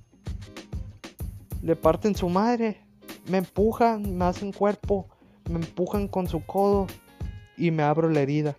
le 1.63 1.77
parten 1.77 2.17
su 2.17 2.29
madre, 2.29 2.81
me 3.29 3.39
empujan, 3.39 4.17
me 4.17 4.25
hacen 4.25 4.53
cuerpo 4.53 5.07
me 5.51 5.59
empujan 5.59 6.09
con 6.09 6.29
su 6.29 6.45
codo 6.45 6.87
y 7.57 7.71
me 7.71 7.83
abro 7.83 8.09
la 8.09 8.21
herida. 8.21 8.57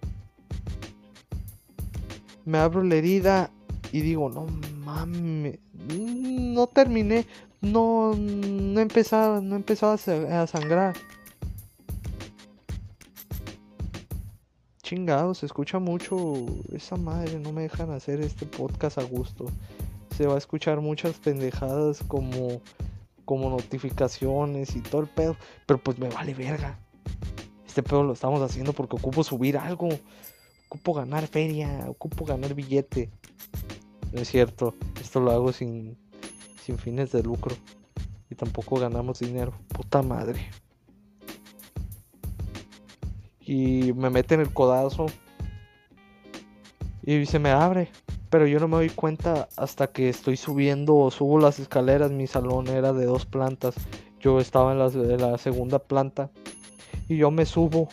Me 2.45 2.57
abro 2.57 2.83
la 2.83 2.95
herida 2.95 3.49
y 3.91 4.01
digo, 4.01 4.29
no 4.29 4.45
mames, 4.83 5.59
no 5.95 6.67
terminé, 6.67 7.25
no, 7.61 8.15
no 8.15 8.79
empezaba, 8.79 9.41
no 9.41 9.55
empezaba 9.55 9.93
a 9.93 10.47
sangrar. 10.47 10.95
Chingado, 14.81 15.33
se 15.33 15.45
escucha 15.45 15.79
mucho 15.79 16.45
esa 16.73 16.97
madre, 16.97 17.39
no 17.39 17.53
me 17.53 17.61
dejan 17.61 17.91
hacer 17.91 18.19
este 18.19 18.45
podcast 18.45 18.97
a 18.97 19.03
gusto. 19.03 19.45
Se 20.17 20.27
va 20.27 20.35
a 20.35 20.37
escuchar 20.37 20.81
muchas 20.81 21.17
pendejadas 21.19 22.03
como 22.07 22.61
como 23.31 23.49
notificaciones 23.49 24.75
y 24.75 24.81
todo 24.81 25.01
el 25.01 25.07
pedo. 25.07 25.37
Pero 25.65 25.81
pues 25.81 25.97
me 25.97 26.09
vale 26.09 26.33
verga. 26.33 26.77
Este 27.65 27.81
pedo 27.81 28.03
lo 28.03 28.11
estamos 28.11 28.41
haciendo 28.41 28.73
porque 28.73 28.97
ocupo 28.97 29.23
subir 29.23 29.57
algo. 29.57 29.87
ocupo 30.67 30.93
ganar 30.93 31.27
feria, 31.27 31.85
ocupo 31.87 32.25
ganar 32.25 32.53
billete. 32.53 33.09
No 34.11 34.19
es 34.19 34.27
cierto, 34.27 34.75
esto 34.99 35.21
lo 35.21 35.31
hago 35.31 35.53
sin, 35.53 35.97
sin 36.71 36.77
fines 36.77 37.11
de 37.11 37.21
lucro. 37.21 37.55
Y 38.29 38.35
tampoco 38.35 38.79
ganamos 38.79 39.19
dinero. 39.19 39.53
Puta 39.67 40.01
madre. 40.01 40.49
Y 43.41 43.91
me 43.93 44.09
meten 44.09 44.39
el 44.39 44.53
codazo. 44.53 45.07
Y 47.03 47.25
se 47.25 47.39
me 47.39 47.51
abre. 47.51 47.89
Pero 48.29 48.47
yo 48.47 48.59
no 48.61 48.69
me 48.69 48.77
doy 48.77 48.89
cuenta 48.89 49.49
hasta 49.57 49.87
que 49.87 50.07
estoy 50.07 50.37
subiendo, 50.37 51.11
subo 51.11 51.39
las 51.39 51.59
escaleras. 51.59 52.11
Mi 52.11 52.27
salón 52.27 52.67
era 52.69 52.93
de 52.93 53.05
dos 53.05 53.25
plantas. 53.25 53.75
Yo 54.21 54.39
estaba 54.39 54.71
en 54.71 54.79
la, 54.79 54.85
en 54.85 55.21
la 55.21 55.37
segunda 55.37 55.79
planta. 55.79 56.31
Y 57.09 57.17
yo 57.17 57.31
me 57.31 57.45
subo. 57.45 57.89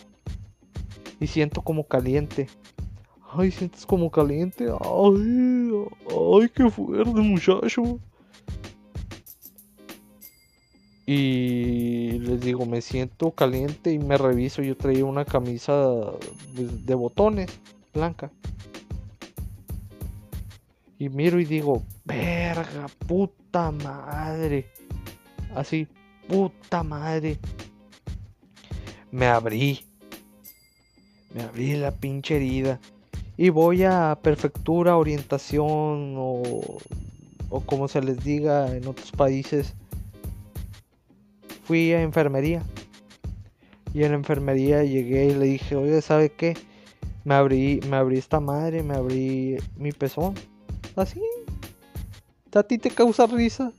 Y 1.18 1.26
siento 1.26 1.62
como 1.62 1.88
caliente. 1.88 2.46
Ay, 3.32 3.50
sientes 3.50 3.84
como 3.84 4.08
caliente. 4.12 4.66
Ay, 4.66 5.72
ay, 6.10 6.48
qué 6.54 6.70
fuerte, 6.70 7.20
muchacho. 7.20 7.98
Y 11.10 12.18
les 12.18 12.42
digo, 12.42 12.66
me 12.66 12.82
siento 12.82 13.30
caliente 13.30 13.90
y 13.90 13.98
me 13.98 14.18
reviso. 14.18 14.60
Yo 14.60 14.76
traía 14.76 15.06
una 15.06 15.24
camisa 15.24 15.72
pues, 16.54 16.84
de 16.84 16.94
botones 16.94 17.48
blanca. 17.94 18.30
Y 20.98 21.08
miro 21.08 21.40
y 21.40 21.46
digo, 21.46 21.82
verga, 22.04 22.88
puta 23.06 23.70
madre. 23.70 24.66
Así, 25.54 25.88
puta 26.28 26.82
madre. 26.82 27.38
Me 29.10 29.28
abrí. 29.28 29.86
Me 31.32 31.40
abrí 31.40 31.72
la 31.76 31.92
pinche 31.92 32.36
herida 32.36 32.80
y 33.38 33.48
voy 33.48 33.84
a 33.84 34.18
prefectura, 34.20 34.98
orientación 34.98 36.16
o, 36.18 36.42
o 37.48 37.60
como 37.62 37.88
se 37.88 38.02
les 38.02 38.22
diga 38.22 38.76
en 38.76 38.86
otros 38.86 39.10
países. 39.12 39.74
Fui 41.68 41.92
a 41.92 42.00
enfermería 42.00 42.62
y 43.92 44.02
en 44.02 44.12
la 44.12 44.16
enfermería 44.16 44.84
llegué 44.84 45.26
y 45.26 45.34
le 45.34 45.44
dije, 45.44 45.76
oye, 45.76 46.00
¿sabe 46.00 46.30
qué? 46.30 46.56
Me 47.24 47.34
abrí, 47.34 47.80
me 47.90 47.98
abrí 47.98 48.16
esta 48.16 48.40
madre, 48.40 48.82
me 48.82 48.94
abrí 48.94 49.58
mi 49.76 49.92
pezón. 49.92 50.34
Así. 50.96 51.20
A 52.54 52.62
ti 52.62 52.78
te 52.78 52.90
causa 52.90 53.26
risa. 53.26 53.70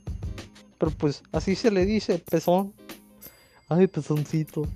Pero 0.78 0.92
pues 0.92 1.24
así 1.32 1.56
se 1.56 1.72
le 1.72 1.84
dice, 1.84 2.22
pezón. 2.30 2.72
Ay, 3.68 3.88
pezoncito 3.88 4.68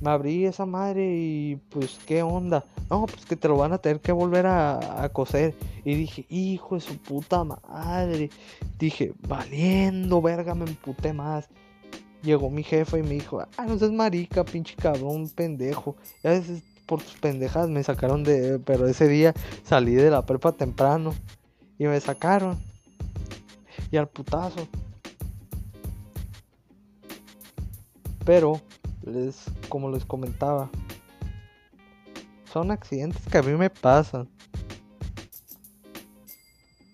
me 0.00 0.10
abrí 0.10 0.46
esa 0.46 0.66
madre 0.66 1.14
y 1.14 1.56
pues 1.68 1.98
qué 2.06 2.22
onda. 2.22 2.64
No, 2.88 3.06
pues 3.06 3.26
que 3.26 3.36
te 3.36 3.48
lo 3.48 3.56
van 3.56 3.72
a 3.72 3.78
tener 3.78 4.00
que 4.00 4.12
volver 4.12 4.46
a, 4.46 5.08
coser. 5.12 5.54
Y 5.84 5.94
dije, 5.94 6.26
hijo 6.28 6.74
de 6.74 6.80
su 6.80 6.96
puta 6.96 7.44
madre. 7.44 8.30
Dije, 8.78 9.12
valiendo, 9.28 10.22
verga, 10.22 10.54
me 10.54 10.64
emputé 10.64 11.12
más. 11.12 11.48
Llegó 12.22 12.50
mi 12.50 12.62
jefe 12.62 12.98
y 12.98 13.02
me 13.02 13.10
dijo, 13.10 13.40
ah, 13.56 13.66
no 13.66 13.78
seas 13.78 13.92
marica, 13.92 14.44
pinche 14.44 14.74
cabrón, 14.74 15.28
pendejo. 15.28 15.96
Y 16.22 16.28
a 16.28 16.30
veces 16.32 16.62
por 16.86 17.02
tus 17.02 17.14
pendejas 17.14 17.68
me 17.68 17.82
sacaron 17.82 18.24
de... 18.24 18.58
Pero 18.58 18.88
ese 18.88 19.06
día 19.06 19.34
salí 19.64 19.94
de 19.94 20.10
la 20.10 20.24
prepa 20.26 20.52
temprano. 20.52 21.14
Y 21.78 21.84
me 21.84 22.00
sacaron. 22.00 22.58
Y 23.90 23.96
al 23.96 24.08
putazo. 24.08 24.66
Pero 28.24 28.60
les, 29.02 29.44
como 29.68 29.90
les 29.90 30.04
comentaba, 30.04 30.70
son 32.52 32.70
accidentes 32.70 33.22
que 33.30 33.38
a 33.38 33.42
mí 33.42 33.52
me 33.52 33.70
pasan. 33.70 34.28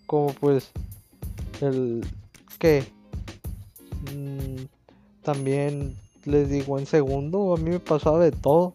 Como 0.06 0.32
pues 0.34 0.70
el 1.60 2.06
que 2.58 2.84
mm, 4.14 4.64
también 5.22 5.96
les 6.24 6.50
digo 6.50 6.78
en 6.78 6.86
segundo, 6.86 7.54
a 7.54 7.56
mí 7.56 7.70
me 7.70 7.80
pasaba 7.80 8.18
de 8.20 8.32
todo. 8.32 8.74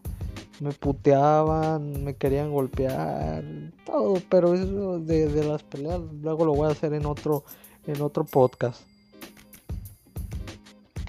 Me 0.59 0.71
puteaban, 0.73 2.03
me 2.03 2.15
querían 2.15 2.51
golpear, 2.51 3.43
todo, 3.83 4.21
pero 4.29 4.53
eso 4.53 4.99
de, 4.99 5.27
de 5.27 5.43
las 5.43 5.63
peleas 5.63 5.99
luego 6.21 6.45
lo 6.45 6.53
voy 6.53 6.67
a 6.67 6.71
hacer 6.71 6.93
en 6.93 7.07
otro 7.07 7.43
en 7.87 7.99
otro 8.01 8.23
podcast 8.23 8.83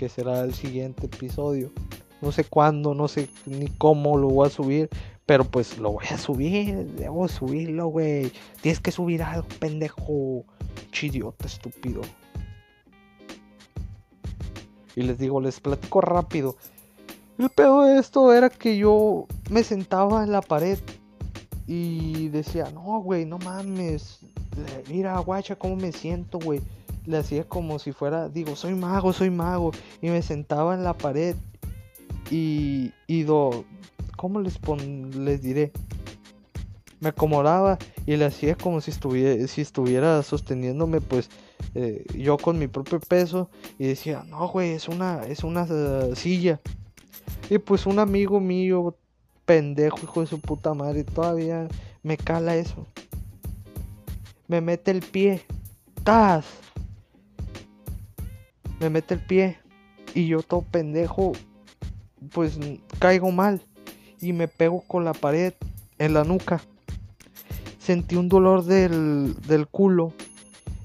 que 0.03 0.09
será 0.09 0.41
el 0.41 0.53
siguiente 0.53 1.07
episodio. 1.07 1.71
No 2.23 2.33
sé 2.33 2.45
cuándo, 2.45 2.95
no 2.95 3.09
sé 3.09 3.29
ni 3.45 3.67
cómo 3.67 4.17
lo 4.17 4.29
voy 4.29 4.47
a 4.47 4.51
subir. 4.51 4.89
Pero 5.27 5.45
pues 5.45 5.79
lo 5.79 5.93
voy 5.93 6.07
a 6.11 6.17
subir. 6.17 6.87
Debo 6.95 7.29
subirlo, 7.29 7.89
güey. 7.89 8.33
Tienes 8.61 8.81
que 8.81 8.93
subir 8.93 9.23
algo, 9.23 9.47
pendejo. 9.59 10.45
Chidiota, 10.91 11.47
estúpido. 11.47 12.01
Y 14.95 15.03
les 15.03 15.19
digo, 15.19 15.41
les 15.41 15.61
platico 15.61 16.01
rápido. 16.01 16.57
El 17.39 17.51
pedo 17.51 17.83
de 17.83 17.99
esto 17.99 18.33
era 18.33 18.51
que 18.51 18.77
yo 18.77 19.27
me 19.51 19.65
sentaba 19.65 20.23
en 20.23 20.33
la 20.33 20.43
pared 20.43 20.79
y 21.67 22.29
decía, 22.29 22.71
no, 22.73 23.01
güey, 23.01 23.25
no 23.25 23.39
mames. 23.39 24.21
Mira, 24.89 25.19
guacha, 25.21 25.57
cómo 25.57 25.77
me 25.77 25.93
siento, 25.93 26.39
güey. 26.39 26.61
Le 27.07 27.17
hacía 27.17 27.45
como 27.49 27.79
si 27.79 27.93
fuera, 27.93 28.29
digo, 28.29 28.55
soy 28.55 28.75
mago, 28.75 29.13
soy 29.13 29.31
mago. 29.31 29.73
Y 30.01 30.11
me 30.11 30.23
sentaba 30.23 30.75
en 30.75 30.85
la 30.85 30.93
pared 30.93 31.35
y, 32.33 32.93
y 33.07 33.23
do, 33.25 33.65
¿cómo 34.17 34.41
les, 34.41 34.59
les 35.15 35.43
diré? 35.43 35.71
Me 36.99 37.11
acomodaba 37.11 37.79
y 38.07 38.17
le 38.17 38.25
hacía 38.25 38.55
como 38.55 38.81
si 38.81 38.91
estuviera, 38.91 39.47
si 39.47 39.61
estuviera 39.61 40.23
sosteniéndome 40.23 41.01
pues 41.01 41.29
eh, 41.75 42.05
yo 42.17 42.39
con 42.39 42.59
mi 42.59 42.69
propio 42.69 43.01
peso 43.01 43.51
y 43.79 43.87
decía, 43.89 44.25
no 44.29 44.49
güey, 44.49 44.71
es 44.71 44.89
una, 44.89 45.23
es 45.25 45.45
una 45.45 45.67
eh, 45.69 46.13
silla. 46.17 46.61
Y 47.51 47.59
pues 47.59 47.85
un 47.85 47.99
amigo 47.99 48.41
mío, 48.41 48.97
pendejo, 49.45 49.99
hijo 50.03 50.21
de 50.23 50.27
su 50.27 50.41
puta 50.41 50.73
madre, 50.73 51.05
todavía 51.05 51.69
me 52.03 52.17
cala 52.17 52.57
eso. 52.57 52.87
Me 54.49 54.61
mete 54.61 54.91
el 54.91 55.01
pie. 55.01 55.43
¡Tas! 56.03 56.47
Me 58.81 58.89
mete 58.89 59.15
el 59.15 59.21
pie. 59.21 59.59
Y 60.15 60.29
yo 60.29 60.43
todo 60.43 60.63
pendejo 60.63 61.33
pues 62.33 62.59
caigo 62.99 63.31
mal 63.31 63.61
y 64.21 64.33
me 64.33 64.49
pego 64.49 64.83
con 64.83 65.05
la 65.05 65.13
pared 65.13 65.55
en 65.99 66.15
la 66.15 66.25
nuca. 66.25 66.63
Sentí 67.79 68.17
un 68.17 68.29
dolor 68.29 68.65
del, 68.65 69.35
del 69.47 69.67
culo. 69.67 70.13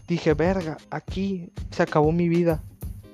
Dije, 0.07 0.33
verga, 0.33 0.77
aquí 0.89 1.51
se 1.69 1.83
acabó 1.83 2.11
mi 2.11 2.27
vida. 2.27 2.63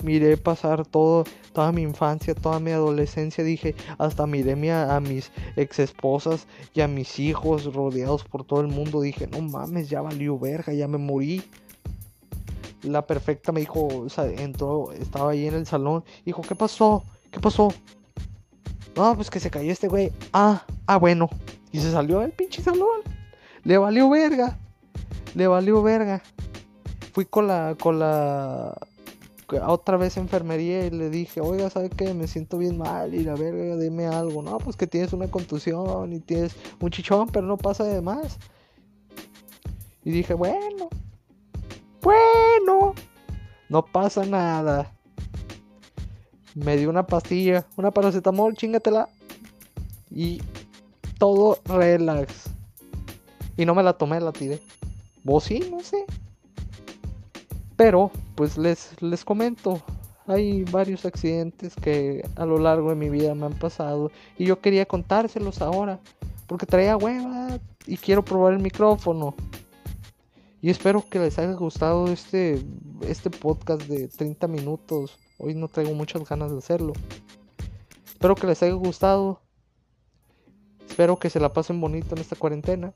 Miré 0.03 0.37
pasar 0.37 0.85
todo, 0.85 1.23
toda 1.53 1.71
mi 1.71 1.81
infancia, 1.81 2.35
toda 2.35 2.59
mi 2.59 2.71
adolescencia. 2.71 3.43
Dije, 3.43 3.75
hasta 3.97 4.27
miré 4.27 4.71
a, 4.71 4.95
a 4.95 4.99
mis 4.99 5.31
ex 5.55 5.79
esposas 5.79 6.47
y 6.73 6.81
a 6.81 6.87
mis 6.87 7.19
hijos 7.19 7.73
rodeados 7.73 8.23
por 8.23 8.45
todo 8.45 8.61
el 8.61 8.67
mundo. 8.67 9.01
Dije, 9.01 9.27
no 9.27 9.41
mames, 9.41 9.89
ya 9.89 10.01
valió 10.01 10.37
verga, 10.39 10.73
ya 10.73 10.87
me 10.87 10.97
morí. 10.97 11.43
La 12.83 13.05
perfecta 13.05 13.51
me 13.51 13.61
dijo, 13.61 13.87
o 13.87 14.09
sea, 14.09 14.25
entró, 14.25 14.91
estaba 14.91 15.31
ahí 15.31 15.47
en 15.47 15.55
el 15.55 15.65
salón. 15.65 16.03
Dijo, 16.25 16.41
¿qué 16.41 16.55
pasó? 16.55 17.03
¿Qué 17.31 17.39
pasó? 17.39 17.73
No, 18.95 19.15
pues 19.15 19.29
que 19.29 19.39
se 19.39 19.49
cayó 19.49 19.71
este 19.71 19.87
güey. 19.87 20.11
Ah, 20.33 20.65
ah, 20.85 20.97
bueno. 20.97 21.29
Y 21.71 21.79
se 21.79 21.91
salió 21.91 22.19
del 22.19 22.31
pinche 22.31 22.61
salón. 22.61 23.01
Le 23.63 23.77
valió 23.77 24.09
verga. 24.09 24.57
Le 25.33 25.47
valió 25.47 25.81
verga. 25.81 26.21
Fui 27.11 27.25
con 27.25 27.47
la, 27.47 27.75
con 27.79 27.99
la, 27.99 28.75
otra 29.65 29.97
vez 29.97 30.17
enfermería 30.17 30.85
y 30.85 30.91
le 30.91 31.09
dije, 31.09 31.41
oiga, 31.41 31.69
¿sabe 31.69 31.89
qué? 31.89 32.13
Me 32.13 32.27
siento 32.27 32.57
bien 32.57 32.77
mal 32.77 33.13
y 33.13 33.23
la 33.23 33.35
verga, 33.35 33.77
dime 33.77 34.05
algo. 34.05 34.43
No, 34.43 34.57
pues 34.59 34.75
que 34.75 34.87
tienes 34.87 35.13
una 35.13 35.27
contusión 35.27 36.13
y 36.13 36.19
tienes 36.19 36.55
un 36.79 36.91
chichón, 36.91 37.29
pero 37.29 37.47
no 37.47 37.57
pasa 37.57 37.83
de 37.83 38.01
más. 38.01 38.37
Y 40.03 40.11
dije, 40.11 40.33
bueno, 40.33 40.89
bueno, 42.01 42.93
no 43.69 43.85
pasa 43.85 44.25
nada 44.25 44.91
me 46.55 46.77
dio 46.77 46.89
una 46.89 47.05
pastilla, 47.05 47.65
una 47.77 47.91
paracetamol, 47.91 48.55
chingatela. 48.55 49.09
Y 50.09 50.41
todo 51.17 51.59
relax. 51.65 52.49
Y 53.57 53.65
no 53.65 53.73
me 53.75 53.83
la 53.83 53.93
tomé, 53.93 54.19
la 54.19 54.31
tiré. 54.31 54.59
Vos 55.23 55.45
sí, 55.45 55.61
no 55.71 55.81
sé. 55.81 56.05
Pero, 57.75 58.11
pues 58.35 58.57
les, 58.57 59.01
les 59.01 59.25
comento. 59.25 59.81
Hay 60.27 60.63
varios 60.65 61.05
accidentes 61.05 61.75
que 61.75 62.27
a 62.35 62.45
lo 62.45 62.57
largo 62.57 62.89
de 62.89 62.95
mi 62.95 63.09
vida 63.09 63.33
me 63.35 63.45
han 63.45 63.53
pasado. 63.53 64.11
Y 64.37 64.45
yo 64.45 64.59
quería 64.61 64.85
contárselos 64.85 65.61
ahora. 65.61 65.99
Porque 66.47 66.65
traía 66.65 66.97
hueva 66.97 67.59
y 67.87 67.97
quiero 67.97 68.23
probar 68.23 68.53
el 68.53 68.59
micrófono. 68.59 69.35
Y 70.61 70.69
espero 70.69 71.03
que 71.09 71.19
les 71.19 71.37
haya 71.39 71.53
gustado 71.53 72.07
este, 72.07 72.63
este 73.07 73.29
podcast 73.29 73.81
de 73.83 74.07
30 74.07 74.47
minutos 74.47 75.17
Hoy 75.45 75.55
no 75.55 75.67
tengo 75.67 75.93
muchas 75.93 76.23
ganas 76.23 76.51
de 76.51 76.57
hacerlo. 76.57 76.93
Espero 78.05 78.33
que 78.33 78.47
les 78.47 78.63
haya 78.63 78.71
gustado. 78.75 79.41
Espero 80.87 81.17
que 81.17 81.29
se 81.29 81.41
la 81.41 81.51
pasen 81.51 81.81
bonito 81.81 82.15
en 82.15 82.21
esta 82.21 82.37
cuarentena. 82.37 82.93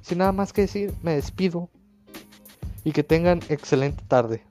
Sin 0.00 0.18
nada 0.18 0.32
más 0.32 0.52
que 0.52 0.62
decir, 0.62 0.92
me 1.02 1.14
despido. 1.14 1.68
Y 2.82 2.90
que 2.90 3.04
tengan 3.04 3.42
excelente 3.48 4.02
tarde. 4.08 4.42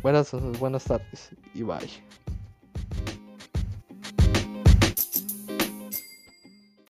Buenas, 0.00 0.30
buenas 0.60 0.84
tardes 0.84 1.30
y 1.54 1.64
bye. 1.64 2.21